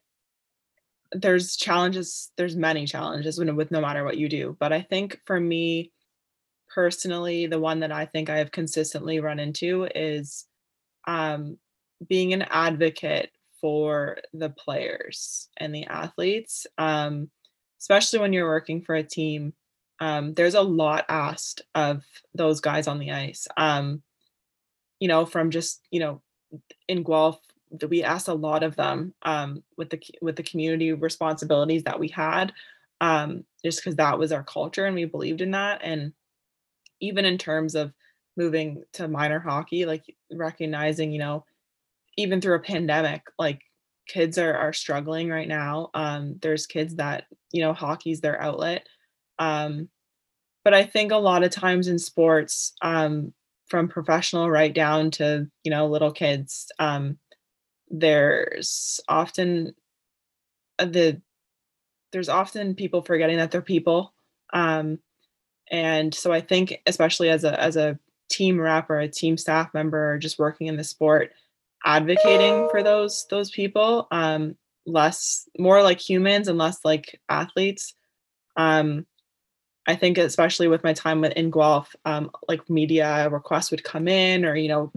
there's 1.12 1.56
challenges, 1.56 2.32
there's 2.36 2.56
many 2.56 2.86
challenges 2.86 3.38
with, 3.38 3.50
with 3.50 3.72
no 3.72 3.82
matter 3.82 4.04
what 4.04 4.18
you 4.18 4.28
do. 4.30 4.56
But 4.60 4.74
I 4.74 4.82
think 4.82 5.20
for 5.26 5.40
me 5.40 5.92
personally, 6.74 7.48
the 7.48 7.60
one 7.60 7.80
that 7.80 7.92
I 7.92 8.06
think 8.06 8.30
I 8.30 8.38
have 8.38 8.52
consistently 8.52 9.20
run 9.20 9.40
into 9.40 9.88
is 9.96 10.46
um, 11.08 11.58
being 12.08 12.34
an 12.34 12.44
advocate 12.44 13.32
for 13.60 14.18
the 14.34 14.50
players 14.50 15.50
and 15.58 15.74
the 15.74 15.86
athletes, 15.86 16.68
um, 16.78 17.30
especially 17.80 18.20
when 18.20 18.34
you're 18.34 18.48
working 18.48 18.82
for 18.82 18.96
a 18.96 19.04
team 19.04 19.54
um, 20.00 20.34
there's 20.34 20.56
a 20.56 20.62
lot 20.62 21.06
asked 21.10 21.62
of 21.76 22.04
those 22.34 22.62
guys 22.62 22.88
on 22.88 23.00
the 23.00 23.12
ice. 23.12 23.48
Um, 23.58 24.02
you 25.00 25.08
know, 25.08 25.26
from 25.26 25.52
just 25.52 25.82
you 25.92 26.00
know, 26.00 26.22
in 26.88 27.04
Guelph, 27.04 27.40
we 27.90 28.04
asked 28.04 28.28
a 28.28 28.34
lot 28.34 28.64
of 28.64 28.76
them 28.76 29.14
um, 29.24 29.64
with 29.78 29.90
the 29.90 30.02
with 30.22 30.36
the 30.36 30.44
community 30.44 30.94
responsibilities 30.94 31.84
that 31.84 32.00
we 32.00 32.08
had, 32.08 32.54
um, 33.02 33.44
just 33.64 33.80
because 33.80 33.96
that 33.96 34.18
was 34.18 34.32
our 34.32 34.44
culture 34.44 34.86
and 34.86 34.96
we 34.96 35.06
believed 35.06 35.42
in 35.42 35.52
that. 35.52 35.82
And 35.84 36.14
even 37.00 37.26
in 37.26 37.38
terms 37.38 37.76
of 37.76 37.94
moving 38.36 38.84
to 38.94 39.08
minor 39.08 39.40
hockey, 39.40 39.86
like 39.86 40.04
recognizing, 40.32 41.12
you 41.12 41.20
know, 41.20 41.46
even 42.18 42.42
through 42.42 42.56
a 42.56 42.60
pandemic, 42.60 43.24
like 43.38 43.62
kids 44.08 44.38
are 44.38 44.56
are 44.56 44.74
struggling 44.74 45.30
right 45.30 45.48
now. 45.48 45.90
Um, 45.94 46.38
there's 46.42 46.66
kids 46.66 46.96
that, 46.96 47.26
you 47.52 47.62
know, 47.62 47.74
hockey's 47.74 48.22
their 48.22 48.42
outlet. 48.42 48.88
Um, 49.40 49.90
but 50.64 50.74
I 50.74 50.84
think 50.84 51.12
a 51.12 51.18
lot 51.18 51.44
of 51.44 51.52
times 51.52 51.88
in 51.88 52.00
sports, 52.00 52.74
um, 52.82 53.34
from 53.68 53.88
professional 53.88 54.50
right 54.50 54.74
down 54.74 55.12
to, 55.12 55.48
you 55.64 55.72
know, 55.72 55.88
little 55.88 56.12
kids, 56.12 56.72
um, 56.80 57.18
there's 57.90 59.00
often 59.08 59.74
uh, 60.80 60.86
the 60.86 61.22
there's 62.12 62.30
often 62.30 62.76
people 62.76 63.02
forgetting 63.02 63.38
that 63.38 63.52
they're 63.52 63.62
people. 63.62 64.14
Um, 64.54 65.00
and 65.72 66.14
so 66.14 66.32
I 66.32 66.42
think 66.42 66.82
especially 66.86 67.30
as 67.30 67.44
a 67.44 67.60
as 67.62 67.76
a 67.76 68.00
team 68.30 68.60
rep 68.60 68.90
or 68.90 69.00
a 69.00 69.08
team 69.08 69.38
staff 69.38 69.74
member 69.74 70.14
or 70.14 70.18
just 70.18 70.40
working 70.40 70.68
in 70.68 70.78
the 70.78 70.84
sport, 70.84 71.32
advocating 71.86 72.68
for 72.70 72.84
those 72.84 73.26
those 73.30 73.52
people, 73.52 74.08
um, 74.12 74.56
less 74.86 75.48
more 75.60 75.84
like 75.84 76.00
humans 76.00 76.48
and 76.48 76.58
less 76.58 76.80
like 76.86 77.20
athletes. 77.30 77.94
Um, 78.56 79.06
I 79.88 79.96
think 79.96 80.18
especially 80.18 80.68
with 80.68 80.84
my 80.84 80.94
time 80.94 81.22
with 81.22 81.34
in 81.34 81.50
Guelph, 81.50 81.96
um, 82.06 82.30
like 82.48 82.70
media 82.70 83.30
requests 83.30 83.72
would 83.72 83.84
come 83.84 84.08
in, 84.08 84.46
or 84.46 84.56
you 84.56 84.68
know, 84.68 84.92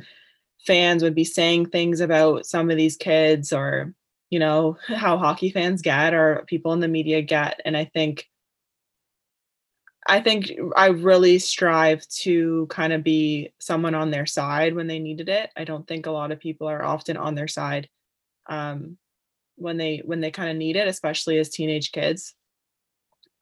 fans 0.66 1.02
would 1.02 1.14
be 1.14 1.24
saying 1.24 1.66
things 1.66 2.00
about 2.00 2.46
some 2.46 2.70
of 2.70 2.76
these 2.76 2.96
kids, 2.96 3.52
or 3.52 3.94
you 4.30 4.38
know 4.38 4.76
how 4.88 5.16
hockey 5.16 5.50
fans 5.50 5.82
get, 5.82 6.12
or 6.12 6.44
people 6.46 6.72
in 6.72 6.80
the 6.80 6.88
media 6.88 7.22
get, 7.22 7.60
and 7.64 7.76
I 7.76 7.84
think 7.84 8.28
I 10.08 10.20
think 10.20 10.50
I 10.76 10.88
really 10.88 11.38
strive 11.38 12.06
to 12.08 12.66
kind 12.68 12.92
of 12.92 13.04
be 13.04 13.52
someone 13.60 13.94
on 13.94 14.10
their 14.10 14.26
side 14.26 14.74
when 14.74 14.88
they 14.88 14.98
needed 14.98 15.28
it. 15.28 15.50
I 15.56 15.64
don't 15.64 15.86
think 15.86 16.06
a 16.06 16.10
lot 16.10 16.32
of 16.32 16.40
people 16.40 16.68
are 16.68 16.82
often 16.82 17.16
on 17.16 17.36
their 17.36 17.48
side 17.48 17.88
um, 18.48 18.98
when 19.56 19.76
they 19.76 20.02
when 20.04 20.20
they 20.20 20.32
kind 20.32 20.50
of 20.50 20.56
need 20.56 20.74
it, 20.74 20.88
especially 20.88 21.38
as 21.38 21.50
teenage 21.50 21.92
kids. 21.92 22.34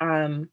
Um, 0.01 0.51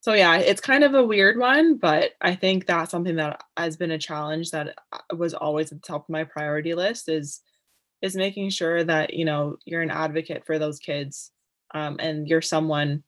so 0.00 0.12
yeah, 0.14 0.36
it's 0.36 0.60
kind 0.60 0.84
of 0.84 0.94
a 0.94 1.04
weird 1.04 1.38
one, 1.38 1.76
but 1.76 2.12
I 2.20 2.34
think 2.34 2.66
that's 2.66 2.90
something 2.90 3.16
that 3.16 3.42
has 3.56 3.76
been 3.76 3.90
a 3.90 3.98
challenge 3.98 4.50
that 4.52 4.76
uh, 4.92 5.16
was 5.16 5.34
always 5.34 5.72
at 5.72 5.82
the 5.82 5.86
top 5.86 6.04
of 6.04 6.08
my 6.10 6.24
priority 6.24 6.74
list 6.74 7.08
is 7.08 7.40
is 8.00 8.14
making 8.14 8.50
sure 8.50 8.84
that 8.84 9.14
you 9.14 9.24
know 9.24 9.56
you're 9.64 9.82
an 9.82 9.90
advocate 9.90 10.46
for 10.46 10.58
those 10.58 10.78
kids 10.78 11.32
um, 11.74 11.96
and 12.00 12.28
you're 12.28 12.42
someone 12.42 13.02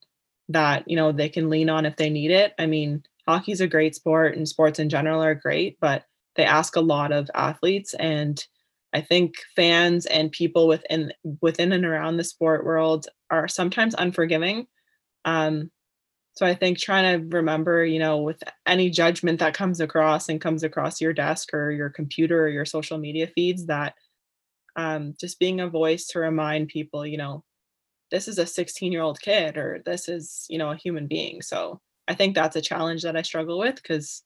that 0.48 0.88
you 0.88 0.96
know 0.96 1.12
they 1.12 1.28
can 1.28 1.48
lean 1.48 1.70
on 1.70 1.86
if 1.86 1.96
they 1.96 2.10
need 2.10 2.30
it. 2.32 2.54
I 2.58 2.66
mean, 2.66 3.04
hockey's 3.26 3.60
a 3.60 3.68
great 3.68 3.94
sport 3.94 4.36
and 4.36 4.48
sports 4.48 4.78
in 4.80 4.88
general 4.88 5.22
are 5.22 5.34
great, 5.34 5.78
but 5.80 6.04
they 6.36 6.44
ask 6.44 6.76
a 6.76 6.80
lot 6.80 7.12
of 7.12 7.30
athletes 7.34 7.94
and 7.94 8.44
I 8.92 9.00
think 9.00 9.34
fans 9.54 10.06
and 10.06 10.32
people 10.32 10.66
within 10.66 11.12
within 11.40 11.72
and 11.72 11.84
around 11.84 12.16
the 12.16 12.24
sport 12.24 12.64
world 12.64 13.06
are 13.30 13.46
sometimes 13.46 13.94
unforgiving. 13.96 14.66
Um, 15.24 15.70
so 16.40 16.46
I 16.46 16.54
think 16.54 16.78
trying 16.78 17.20
to 17.20 17.36
remember, 17.36 17.84
you 17.84 17.98
know, 17.98 18.22
with 18.22 18.42
any 18.66 18.88
judgment 18.88 19.40
that 19.40 19.52
comes 19.52 19.78
across 19.78 20.30
and 20.30 20.40
comes 20.40 20.62
across 20.64 20.98
your 20.98 21.12
desk 21.12 21.52
or 21.52 21.70
your 21.70 21.90
computer 21.90 22.44
or 22.44 22.48
your 22.48 22.64
social 22.64 22.96
media 22.96 23.26
feeds, 23.26 23.66
that 23.66 23.94
um, 24.76 25.14
just 25.20 25.38
being 25.38 25.60
a 25.60 25.68
voice 25.68 26.06
to 26.08 26.20
remind 26.20 26.68
people, 26.68 27.06
you 27.06 27.18
know, 27.18 27.44
this 28.10 28.26
is 28.26 28.38
a 28.38 28.46
16 28.46 28.92
year 28.92 29.02
old 29.02 29.20
kid 29.20 29.58
or 29.58 29.82
this 29.84 30.08
is 30.08 30.46
you 30.48 30.58
know 30.58 30.70
a 30.70 30.76
human 30.76 31.06
being. 31.06 31.42
So 31.42 31.80
i 32.08 32.14
think 32.14 32.34
that's 32.34 32.56
a 32.56 32.62
challenge 32.62 33.02
that 33.02 33.16
i 33.16 33.22
struggle 33.22 33.58
with 33.58 33.76
because 33.76 34.24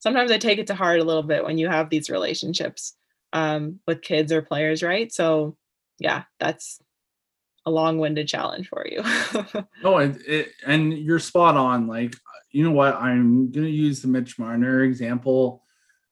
sometimes 0.00 0.32
i 0.32 0.38
take 0.38 0.58
it 0.58 0.68
to 0.68 0.74
heart 0.74 1.00
a 1.00 1.04
little 1.04 1.22
bit 1.22 1.44
when 1.44 1.58
you 1.58 1.68
have 1.68 1.90
these 1.90 2.10
relationships 2.10 2.96
um, 3.34 3.80
with 3.86 4.02
kids 4.02 4.32
or 4.32 4.42
players 4.42 4.82
right? 4.82 5.12
So 5.12 5.56
yeah 6.00 6.24
that's 6.40 6.80
a 7.66 7.70
long-winded 7.70 8.26
challenge 8.26 8.68
for 8.68 8.86
you 8.86 9.02
no 9.82 9.98
it, 9.98 10.16
it, 10.26 10.52
and 10.66 10.92
you're 10.92 11.18
spot 11.18 11.56
on 11.56 11.86
like 11.86 12.14
you 12.50 12.64
know 12.64 12.70
what 12.70 12.94
i'm 12.96 13.50
going 13.50 13.66
to 13.66 13.70
use 13.70 14.00
the 14.00 14.08
mitch 14.08 14.38
marner 14.38 14.82
example 14.82 15.62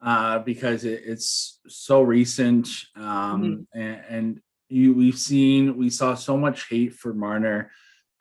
uh, 0.02 0.38
because 0.40 0.84
it, 0.84 1.02
it's 1.06 1.60
so 1.66 2.02
recent 2.02 2.68
um, 2.94 3.66
mm-hmm. 3.74 3.80
and, 3.80 4.02
and 4.10 4.40
you 4.68 4.92
we've 4.92 5.18
seen 5.18 5.76
we 5.76 5.88
saw 5.88 6.14
so 6.14 6.36
much 6.36 6.68
hate 6.68 6.94
for 6.94 7.14
Marner 7.14 7.70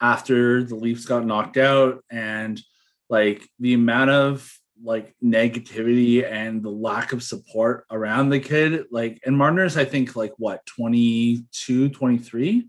after 0.00 0.62
the 0.62 0.74
Leafs 0.74 1.04
got 1.04 1.26
knocked 1.26 1.56
out 1.56 2.04
and 2.10 2.60
like 3.08 3.48
the 3.58 3.74
amount 3.74 4.10
of 4.10 4.50
like 4.82 5.14
negativity 5.22 6.24
and 6.24 6.62
the 6.62 6.70
lack 6.70 7.12
of 7.12 7.22
support 7.22 7.86
around 7.90 8.28
the 8.28 8.40
kid 8.40 8.84
like 8.90 9.20
and 9.24 9.36
Marner's 9.36 9.76
I 9.76 9.84
think 9.84 10.16
like 10.16 10.32
what 10.36 10.64
22 10.66 11.88
23 11.90 12.68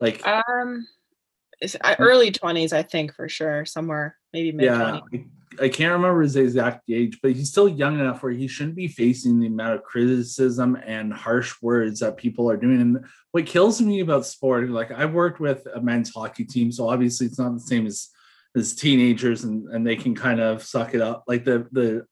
like 0.00 0.26
um 0.26 0.86
uh, 1.62 1.96
early 1.98 2.30
20s 2.30 2.72
I 2.72 2.82
think 2.82 3.14
for 3.14 3.28
sure 3.28 3.64
somewhere 3.64 4.16
maybe 4.32 4.52
mid 4.52 4.66
yeah 4.66 5.00
I 5.60 5.68
can't 5.68 5.92
remember 5.92 6.22
his 6.22 6.36
exact 6.36 6.82
age, 6.90 7.18
but 7.22 7.32
he's 7.32 7.50
still 7.50 7.68
young 7.68 7.98
enough 7.98 8.22
where 8.22 8.32
he 8.32 8.48
shouldn't 8.48 8.76
be 8.76 8.88
facing 8.88 9.40
the 9.40 9.46
amount 9.46 9.74
of 9.74 9.82
criticism 9.82 10.76
and 10.84 11.12
harsh 11.12 11.54
words 11.62 12.00
that 12.00 12.16
people 12.16 12.50
are 12.50 12.56
doing. 12.56 12.80
And 12.80 13.04
what 13.32 13.46
kills 13.46 13.80
me 13.80 14.00
about 14.00 14.26
sport, 14.26 14.68
like 14.70 14.90
I've 14.90 15.14
worked 15.14 15.40
with 15.40 15.66
a 15.74 15.80
men's 15.80 16.12
hockey 16.12 16.44
team, 16.44 16.72
so 16.72 16.88
obviously 16.88 17.26
it's 17.26 17.38
not 17.38 17.54
the 17.54 17.60
same 17.60 17.86
as 17.86 18.08
as 18.56 18.74
teenagers, 18.74 19.44
and 19.44 19.68
and 19.68 19.86
they 19.86 19.96
can 19.96 20.14
kind 20.14 20.40
of 20.40 20.62
suck 20.62 20.94
it 20.94 21.00
up. 21.00 21.24
Like 21.26 21.44
the 21.44 21.66
the 21.72 22.06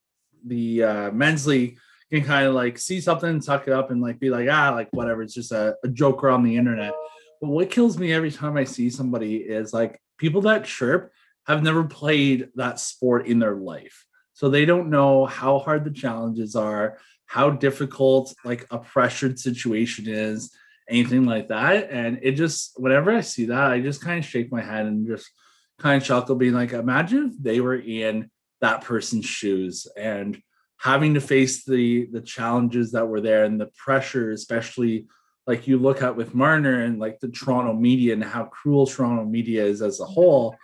the 0.47 0.83
uh, 0.83 1.11
men's 1.11 1.47
league 1.47 1.79
can 2.12 2.25
kind 2.25 2.47
of 2.47 2.55
like 2.55 2.79
see 2.79 3.01
something 3.01 3.40
suck 3.40 3.66
it 3.66 3.73
up 3.73 3.90
and 3.90 4.01
like 4.01 4.20
be 4.20 4.31
like 4.31 4.49
ah 4.51 4.70
like 4.75 4.88
whatever, 4.92 5.23
it's 5.23 5.35
just 5.35 5.53
a, 5.53 5.75
a 5.85 5.88
joker 5.88 6.31
on 6.31 6.42
the 6.42 6.57
internet. 6.57 6.92
But 7.40 7.49
what 7.49 7.70
kills 7.70 7.99
me 7.99 8.12
every 8.12 8.31
time 8.31 8.57
I 8.57 8.64
see 8.64 8.90
somebody 8.90 9.37
is 9.37 9.73
like 9.73 10.01
people 10.18 10.42
that 10.42 10.64
chirp 10.64 11.12
have 11.47 11.62
never 11.62 11.85
played 11.85 12.49
that 12.55 12.81
sport 12.81 13.27
in 13.27 13.38
their 13.38 13.57
life. 13.57 14.07
So 14.33 14.49
they 14.49 14.64
don't 14.64 14.90
know 14.90 15.27
how 15.27 15.59
hard 15.59 15.85
the 15.85 15.90
challenges 15.90 16.57
are, 16.57 16.99
how 17.27 17.51
difficult 17.51 18.35
like 18.44 18.66
a 18.70 18.79
pressured 18.79 19.38
situation 19.38 20.07
is, 20.09 20.51
anything 20.88 21.25
like 21.25 21.49
that. 21.49 21.90
And 21.90 22.18
it 22.23 22.33
just, 22.33 22.73
whenever 22.81 23.11
I 23.11 23.20
see 23.20 23.47
that, 23.47 23.70
I 23.70 23.81
just 23.81 24.03
kind 24.03 24.18
of 24.18 24.25
shake 24.25 24.51
my 24.51 24.62
head 24.62 24.87
and 24.87 25.07
just 25.07 25.31
kind 25.79 26.01
of 26.01 26.07
chuckle, 26.07 26.37
being 26.37 26.55
like, 26.55 26.73
imagine 26.73 27.27
if 27.27 27.42
they 27.42 27.61
were 27.61 27.77
in 27.77 28.31
that 28.61 28.83
person's 28.83 29.27
shoes 29.27 29.87
and 29.97 30.40
having 30.79 31.14
to 31.14 31.20
face 31.20 31.64
the 31.64 32.07
the 32.12 32.20
challenges 32.20 32.92
that 32.92 33.07
were 33.07 33.20
there 33.20 33.44
and 33.44 33.61
the 33.61 33.70
pressure, 33.77 34.31
especially 34.31 35.07
like 35.47 35.67
you 35.67 35.79
look 35.79 36.03
at 36.03 36.17
with 36.17 36.35
Marner 36.35 36.83
and 36.83 36.99
like 36.99 37.21
the 37.21 37.29
Toronto 37.29 37.73
media 37.75 38.15
and 38.15 38.25
how 38.25 38.45
cruel 38.45 38.87
Toronto 38.87 39.25
media 39.25 39.65
is 39.65 39.83
as 39.83 40.01
a 40.01 40.05
whole 40.05 40.57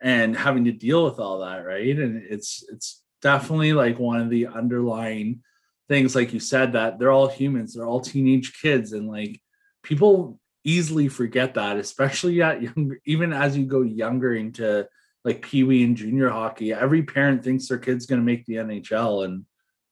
and 0.00 0.36
having 0.36 0.64
to 0.64 0.72
deal 0.72 1.04
with 1.04 1.18
all 1.18 1.40
that 1.40 1.64
right? 1.64 1.98
And 1.98 2.22
it's 2.22 2.64
it's 2.70 3.02
definitely 3.22 3.72
like 3.72 3.98
one 3.98 4.20
of 4.20 4.30
the 4.30 4.46
underlying 4.46 5.42
things 5.88 6.14
like 6.14 6.32
you 6.32 6.40
said 6.40 6.72
that 6.72 6.98
they're 6.98 7.12
all 7.12 7.28
humans 7.28 7.74
they're 7.74 7.86
all 7.86 8.00
teenage 8.00 8.60
kids 8.60 8.92
and 8.92 9.08
like 9.08 9.40
people 9.82 10.38
easily 10.64 11.08
forget 11.08 11.54
that 11.54 11.76
especially 11.76 12.42
at 12.42 12.62
younger 12.62 13.00
even 13.06 13.32
as 13.32 13.56
you 13.56 13.64
go 13.64 13.82
younger 13.82 14.34
into 14.34 14.86
like 15.24 15.42
pee-wee 15.42 15.84
and 15.84 15.96
junior 15.96 16.28
hockey 16.28 16.72
every 16.72 17.02
parent 17.02 17.42
thinks 17.42 17.68
their 17.68 17.78
kid's 17.78 18.06
going 18.06 18.20
to 18.20 18.24
make 18.24 18.44
the 18.46 18.54
nhl 18.54 19.24
and 19.24 19.44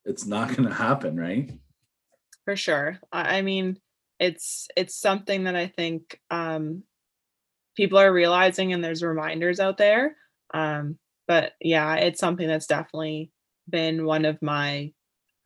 it's 0.03 0.25
not 0.25 0.49
going 0.49 0.67
to 0.67 0.73
happen 0.73 1.15
right? 1.17 1.51
For 2.43 2.55
sure. 2.55 2.99
I 3.11 3.41
mean 3.41 3.79
it's 4.19 4.67
it's 4.77 4.95
something 4.95 5.43
that 5.43 5.55
i 5.55 5.67
think 5.67 6.19
um 6.31 6.83
people 7.75 7.97
are 7.97 8.11
realizing 8.11 8.73
and 8.73 8.83
there's 8.83 9.03
reminders 9.03 9.59
out 9.59 9.77
there. 9.77 10.15
Um, 10.53 10.97
but 11.27 11.53
yeah, 11.59 11.95
it's 11.95 12.19
something 12.19 12.47
that's 12.47 12.67
definitely 12.67 13.31
been 13.69 14.05
one 14.05 14.25
of 14.25 14.41
my 14.41 14.93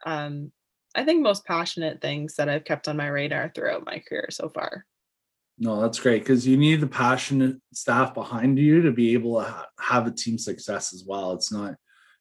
um, 0.06 0.52
I 0.96 1.04
think 1.04 1.22
most 1.22 1.46
passionate 1.46 2.02
things 2.02 2.36
that 2.36 2.50
I've 2.50 2.64
kept 2.64 2.88
on 2.88 2.98
my 2.98 3.08
radar 3.08 3.52
throughout 3.54 3.86
my 3.86 4.02
career 4.08 4.28
so 4.32 4.50
far. 4.50 4.86
No, 5.58 5.82
that's 5.82 6.00
great 6.00 6.24
because 6.24 6.48
you 6.48 6.58
need 6.58 6.80
the 6.80 6.88
passionate 6.88 7.58
staff 7.74 8.14
behind 8.14 8.58
you 8.58 8.82
to 8.84 8.92
be 8.92 9.14
able 9.14 9.40
to 9.40 9.48
ha- 9.48 9.68
have 9.80 10.08
a 10.08 10.12
team 10.12 10.38
success 10.38 10.94
as 10.94 11.04
well. 11.06 11.34
It's 11.34 11.52
not 11.52 11.76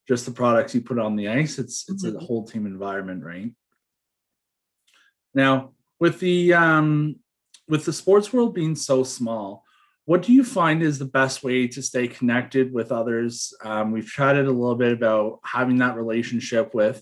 just 0.07 0.25
the 0.25 0.31
products 0.31 0.75
you 0.75 0.81
put 0.81 0.99
on 0.99 1.15
the 1.15 1.29
ice; 1.29 1.57
it's 1.57 1.85
it's 1.87 2.05
mm-hmm. 2.05 2.17
a 2.17 2.19
whole 2.19 2.45
team 2.45 2.65
environment, 2.65 3.23
right? 3.23 3.51
Now, 5.33 5.73
with 5.99 6.19
the 6.19 6.53
um, 6.53 7.17
with 7.67 7.85
the 7.85 7.93
sports 7.93 8.33
world 8.33 8.53
being 8.53 8.75
so 8.75 9.03
small, 9.03 9.63
what 10.05 10.23
do 10.23 10.33
you 10.33 10.43
find 10.43 10.81
is 10.81 10.97
the 10.97 11.05
best 11.05 11.43
way 11.43 11.67
to 11.67 11.81
stay 11.81 12.07
connected 12.07 12.73
with 12.73 12.91
others? 12.91 13.53
Um, 13.63 13.91
we've 13.91 14.07
chatted 14.07 14.47
a 14.47 14.51
little 14.51 14.75
bit 14.75 14.93
about 14.93 15.39
having 15.43 15.77
that 15.77 15.95
relationship 15.95 16.73
with 16.73 17.01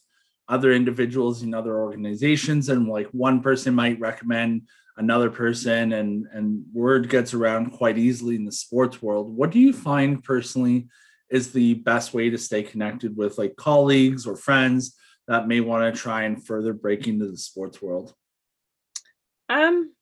other 0.50 0.72
individuals 0.72 1.44
in 1.44 1.54
other 1.54 1.78
organizations, 1.78 2.70
and 2.70 2.88
like 2.88 3.08
one 3.12 3.42
person 3.42 3.76
might 3.76 4.00
recommend 4.00 4.64
another 4.98 5.30
person, 5.30 5.94
and 5.94 6.26
and 6.34 6.64
word 6.74 7.10
gets 7.10 7.34
around 7.34 7.72
quite 7.72 7.98
easily 7.98 8.36
in 8.36 8.46
the 8.46 8.52
sports 8.52 9.02
world. 9.02 9.36
What 9.36 9.52
do 9.52 9.60
you 9.60 9.74
find 9.74 10.24
personally 10.24 10.88
is 11.30 11.52
the 11.52 11.76
best 11.76 12.14
way 12.14 12.30
to 12.30 12.38
stay 12.38 12.64
connected 12.64 13.16
with 13.16 13.38
like 13.38 13.56
colleagues 13.58 14.26
or 14.26 14.38
friends 14.38 14.96
that 15.28 15.48
may 15.48 15.60
want 15.60 15.94
to 15.94 16.02
try 16.02 16.24
and 16.24 16.46
further 16.46 16.74
break 16.74 17.08
into 17.08 17.30
the 17.30 17.38
sports 17.38 17.82
world? 17.82 18.14
Um, 19.50 19.94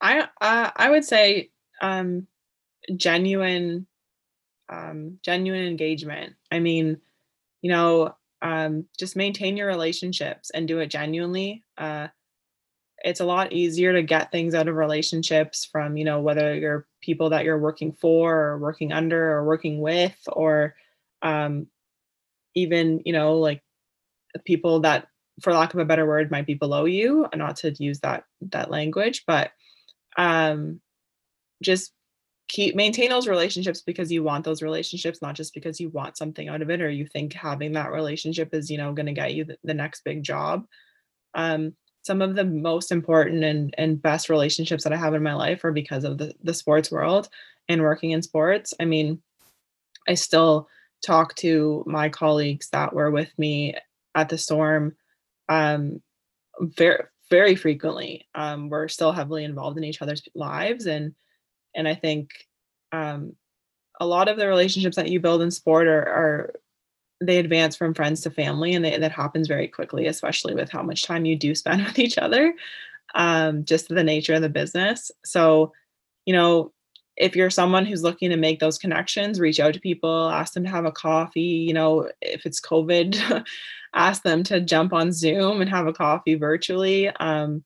I 0.00 0.22
uh, 0.40 0.70
I 0.76 0.90
would 0.90 1.04
say 1.04 1.50
um, 1.82 2.26
genuine, 2.96 3.86
um, 4.70 5.18
genuine 5.24 5.66
engagement. 5.66 6.34
I 6.52 6.60
mean, 6.60 7.00
you 7.62 7.70
know, 7.70 8.16
um, 8.42 8.86
just 8.98 9.16
maintain 9.16 9.56
your 9.56 9.68
relationships 9.68 10.50
and 10.50 10.68
do 10.68 10.80
it 10.80 10.88
genuinely. 10.88 11.64
Uh, 11.78 12.08
it's 13.04 13.20
a 13.20 13.24
lot 13.24 13.52
easier 13.52 13.92
to 13.92 14.02
get 14.02 14.30
things 14.30 14.54
out 14.54 14.68
of 14.68 14.76
relationships 14.76 15.64
from 15.64 15.96
you 15.96 16.04
know 16.04 16.20
whether 16.20 16.54
you're 16.54 16.86
people 17.02 17.30
that 17.30 17.44
you're 17.44 17.58
working 17.58 17.92
for 17.92 18.36
or 18.38 18.58
working 18.58 18.92
under 18.92 19.32
or 19.32 19.44
working 19.44 19.80
with 19.80 20.16
or 20.28 20.74
um, 21.22 21.66
even 22.54 23.02
you 23.04 23.12
know 23.12 23.38
like 23.38 23.62
people 24.44 24.80
that 24.80 25.08
for 25.40 25.52
lack 25.52 25.72
of 25.72 25.80
a 25.80 25.84
better 25.84 26.06
word 26.06 26.30
might 26.30 26.46
be 26.46 26.54
below 26.54 26.84
you 26.84 27.26
not 27.34 27.56
to 27.56 27.72
use 27.78 28.00
that 28.00 28.24
that 28.40 28.70
language 28.70 29.24
but 29.26 29.52
um 30.18 30.80
just 31.62 31.92
keep 32.52 32.74
maintain 32.74 33.08
those 33.08 33.26
relationships 33.26 33.80
because 33.80 34.12
you 34.12 34.22
want 34.22 34.44
those 34.44 34.60
relationships 34.60 35.22
not 35.22 35.34
just 35.34 35.54
because 35.54 35.80
you 35.80 35.88
want 35.88 36.18
something 36.18 36.48
out 36.48 36.60
of 36.60 36.70
it 36.70 36.82
or 36.82 36.90
you 36.90 37.06
think 37.06 37.32
having 37.32 37.72
that 37.72 37.90
relationship 37.90 38.52
is 38.52 38.70
you 38.70 38.76
know 38.76 38.92
going 38.92 39.06
to 39.06 39.12
get 39.12 39.32
you 39.32 39.44
the, 39.44 39.56
the, 39.64 39.72
next 39.74 40.04
big 40.04 40.22
job. 40.22 40.66
Um 41.34 41.74
some 42.02 42.20
of 42.20 42.34
the 42.34 42.44
most 42.44 42.90
important 42.90 43.44
and, 43.44 43.74
and 43.78 44.02
best 44.02 44.28
relationships 44.28 44.84
that 44.84 44.92
i 44.92 44.96
have 44.96 45.14
in 45.14 45.22
my 45.22 45.34
life 45.34 45.64
are 45.64 45.72
because 45.72 46.04
of 46.04 46.18
the, 46.18 46.34
the 46.42 46.52
sports 46.52 46.90
world 46.90 47.28
and 47.68 47.80
working 47.80 48.10
in 48.10 48.20
sports. 48.22 48.74
I 48.78 48.84
mean 48.84 49.22
i 50.06 50.12
still 50.12 50.68
talk 51.06 51.34
to 51.36 51.82
my 51.86 52.10
colleagues 52.10 52.68
that 52.70 52.92
were 52.92 53.10
with 53.10 53.32
me 53.38 53.74
at 54.14 54.28
the 54.28 54.36
storm 54.36 54.94
um, 55.52 56.02
very 56.60 57.04
very 57.30 57.54
frequently. 57.54 58.28
Um, 58.34 58.68
we're 58.68 58.88
still 58.88 59.12
heavily 59.12 59.44
involved 59.44 59.78
in 59.78 59.84
each 59.84 60.02
other's 60.02 60.22
lives, 60.34 60.86
and 60.86 61.14
and 61.74 61.88
I 61.88 61.94
think 61.94 62.30
um, 62.92 63.34
a 64.00 64.06
lot 64.06 64.28
of 64.28 64.36
the 64.36 64.48
relationships 64.48 64.96
that 64.96 65.08
you 65.08 65.20
build 65.20 65.42
in 65.42 65.50
sport 65.50 65.86
are, 65.86 66.02
are 66.02 66.54
they 67.22 67.38
advance 67.38 67.76
from 67.76 67.94
friends 67.94 68.20
to 68.22 68.30
family, 68.30 68.74
and 68.74 68.84
they, 68.84 68.98
that 68.98 69.12
happens 69.12 69.48
very 69.48 69.68
quickly, 69.68 70.06
especially 70.06 70.54
with 70.54 70.70
how 70.70 70.82
much 70.82 71.04
time 71.04 71.24
you 71.24 71.36
do 71.36 71.54
spend 71.54 71.84
with 71.86 71.98
each 71.98 72.18
other. 72.18 72.54
Um, 73.14 73.64
just 73.64 73.88
the 73.88 74.04
nature 74.04 74.34
of 74.34 74.42
the 74.42 74.48
business. 74.48 75.10
So, 75.24 75.72
you 76.24 76.32
know, 76.32 76.72
if 77.16 77.36
you're 77.36 77.50
someone 77.50 77.84
who's 77.84 78.02
looking 78.02 78.30
to 78.30 78.36
make 78.36 78.58
those 78.58 78.78
connections, 78.78 79.40
reach 79.40 79.60
out 79.60 79.74
to 79.74 79.80
people, 79.80 80.30
ask 80.30 80.54
them 80.54 80.64
to 80.64 80.70
have 80.70 80.84
a 80.84 80.92
coffee. 80.92 81.40
You 81.40 81.74
know, 81.74 82.08
if 82.20 82.46
it's 82.46 82.60
COVID, 82.60 83.44
ask 83.94 84.22
them 84.22 84.42
to 84.44 84.60
jump 84.60 84.92
on 84.92 85.12
Zoom 85.12 85.60
and 85.60 85.68
have 85.68 85.86
a 85.86 85.92
coffee 85.92 86.34
virtually 86.34 87.08
um, 87.08 87.62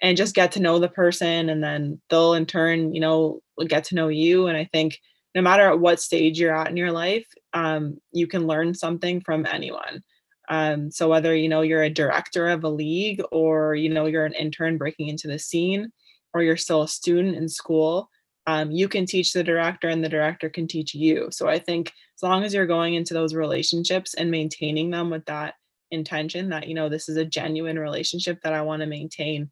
and 0.00 0.16
just 0.16 0.34
get 0.34 0.52
to 0.52 0.60
know 0.60 0.78
the 0.78 0.88
person. 0.88 1.48
And 1.48 1.62
then 1.62 2.00
they'll 2.10 2.34
in 2.34 2.46
turn, 2.46 2.94
you 2.94 3.00
know, 3.00 3.40
get 3.66 3.84
to 3.84 3.94
know 3.94 4.08
you. 4.08 4.46
And 4.46 4.56
I 4.56 4.68
think 4.72 4.98
no 5.34 5.42
matter 5.42 5.68
at 5.68 5.80
what 5.80 6.00
stage 6.00 6.38
you're 6.38 6.56
at 6.56 6.70
in 6.70 6.76
your 6.76 6.92
life, 6.92 7.26
um, 7.52 7.98
you 8.12 8.26
can 8.26 8.46
learn 8.46 8.74
something 8.74 9.20
from 9.20 9.46
anyone. 9.46 10.02
Um, 10.48 10.90
so 10.92 11.08
whether 11.08 11.34
you 11.34 11.48
know 11.48 11.62
you're 11.62 11.82
a 11.82 11.90
director 11.90 12.48
of 12.48 12.62
a 12.62 12.68
league 12.68 13.20
or 13.32 13.74
you 13.74 13.88
know 13.88 14.06
you're 14.06 14.24
an 14.24 14.32
intern 14.32 14.78
breaking 14.78 15.08
into 15.08 15.26
the 15.26 15.40
scene 15.40 15.90
or 16.32 16.42
you're 16.42 16.56
still 16.56 16.82
a 16.82 16.88
student 16.88 17.36
in 17.36 17.48
school, 17.48 18.08
um, 18.46 18.70
you 18.70 18.88
can 18.88 19.06
teach 19.06 19.32
the 19.32 19.42
director 19.42 19.88
and 19.88 20.04
the 20.04 20.08
director 20.08 20.48
can 20.48 20.68
teach 20.68 20.94
you. 20.94 21.28
So 21.30 21.48
I 21.48 21.58
think 21.58 21.92
as 22.16 22.22
long 22.22 22.44
as 22.44 22.54
you're 22.54 22.66
going 22.66 22.94
into 22.94 23.14
those 23.14 23.34
relationships 23.34 24.14
and 24.14 24.30
maintaining 24.30 24.90
them 24.90 25.10
with 25.10 25.24
that 25.26 25.54
intention 25.90 26.50
that, 26.50 26.68
you 26.68 26.74
know, 26.74 26.88
this 26.88 27.08
is 27.08 27.16
a 27.16 27.24
genuine 27.24 27.78
relationship 27.78 28.40
that 28.42 28.52
I 28.52 28.62
want 28.62 28.80
to 28.80 28.86
maintain, 28.86 29.50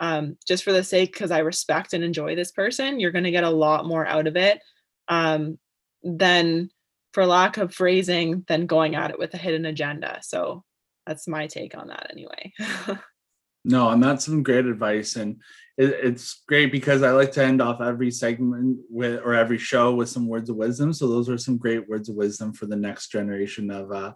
um, 0.00 0.38
just 0.48 0.64
for 0.64 0.72
the 0.72 0.82
sake, 0.82 1.12
because 1.12 1.30
I 1.30 1.40
respect 1.40 1.92
and 1.92 2.02
enjoy 2.02 2.34
this 2.34 2.50
person, 2.50 2.98
you're 2.98 3.10
going 3.10 3.24
to 3.24 3.30
get 3.30 3.44
a 3.44 3.50
lot 3.50 3.86
more 3.86 4.06
out 4.06 4.26
of 4.26 4.36
it 4.36 4.60
um, 5.08 5.58
than, 6.02 6.70
for 7.12 7.26
lack 7.26 7.58
of 7.58 7.74
phrasing, 7.74 8.44
than 8.48 8.66
going 8.66 8.94
at 8.94 9.10
it 9.10 9.18
with 9.18 9.34
a 9.34 9.38
hidden 9.38 9.66
agenda. 9.66 10.18
So 10.22 10.64
that's 11.06 11.28
my 11.28 11.46
take 11.46 11.76
on 11.76 11.88
that 11.88 12.10
anyway. 12.10 12.52
no, 13.64 13.90
and 13.90 14.02
that's 14.02 14.24
some 14.24 14.42
great 14.42 14.64
advice. 14.64 15.16
And 15.16 15.40
it's 15.80 16.42
great 16.46 16.70
because 16.70 17.02
I 17.02 17.12
like 17.12 17.32
to 17.32 17.44
end 17.44 17.62
off 17.62 17.80
every 17.80 18.10
segment 18.10 18.80
with 18.90 19.20
or 19.24 19.34
every 19.34 19.56
show 19.56 19.94
with 19.94 20.10
some 20.10 20.28
words 20.28 20.50
of 20.50 20.56
wisdom. 20.56 20.92
So 20.92 21.08
those 21.08 21.30
are 21.30 21.38
some 21.38 21.56
great 21.56 21.88
words 21.88 22.08
of 22.08 22.16
wisdom 22.16 22.52
for 22.52 22.66
the 22.66 22.76
next 22.76 23.10
generation 23.10 23.70
of 23.70 23.90
uh, 23.90 24.12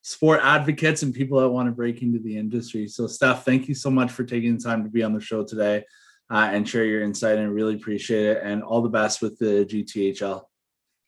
sport 0.00 0.40
advocates 0.42 1.02
and 1.02 1.14
people 1.14 1.38
that 1.40 1.50
want 1.50 1.68
to 1.68 1.72
break 1.72 2.02
into 2.02 2.18
the 2.18 2.36
industry. 2.36 2.88
So 2.88 3.06
Steph, 3.06 3.44
thank 3.44 3.68
you 3.68 3.74
so 3.74 3.90
much 3.90 4.10
for 4.10 4.24
taking 4.24 4.56
the 4.56 4.62
time 4.62 4.84
to 4.84 4.90
be 4.90 5.02
on 5.02 5.12
the 5.12 5.20
show 5.20 5.44
today 5.44 5.84
uh, 6.30 6.48
and 6.50 6.66
share 6.66 6.84
your 6.84 7.02
insight. 7.02 7.38
And 7.38 7.54
really 7.54 7.74
appreciate 7.74 8.24
it. 8.24 8.40
And 8.42 8.62
all 8.62 8.80
the 8.80 8.88
best 8.88 9.20
with 9.20 9.38
the 9.38 9.66
GTHL. 9.66 10.44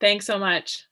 Thanks 0.00 0.26
so 0.26 0.38
much. 0.38 0.86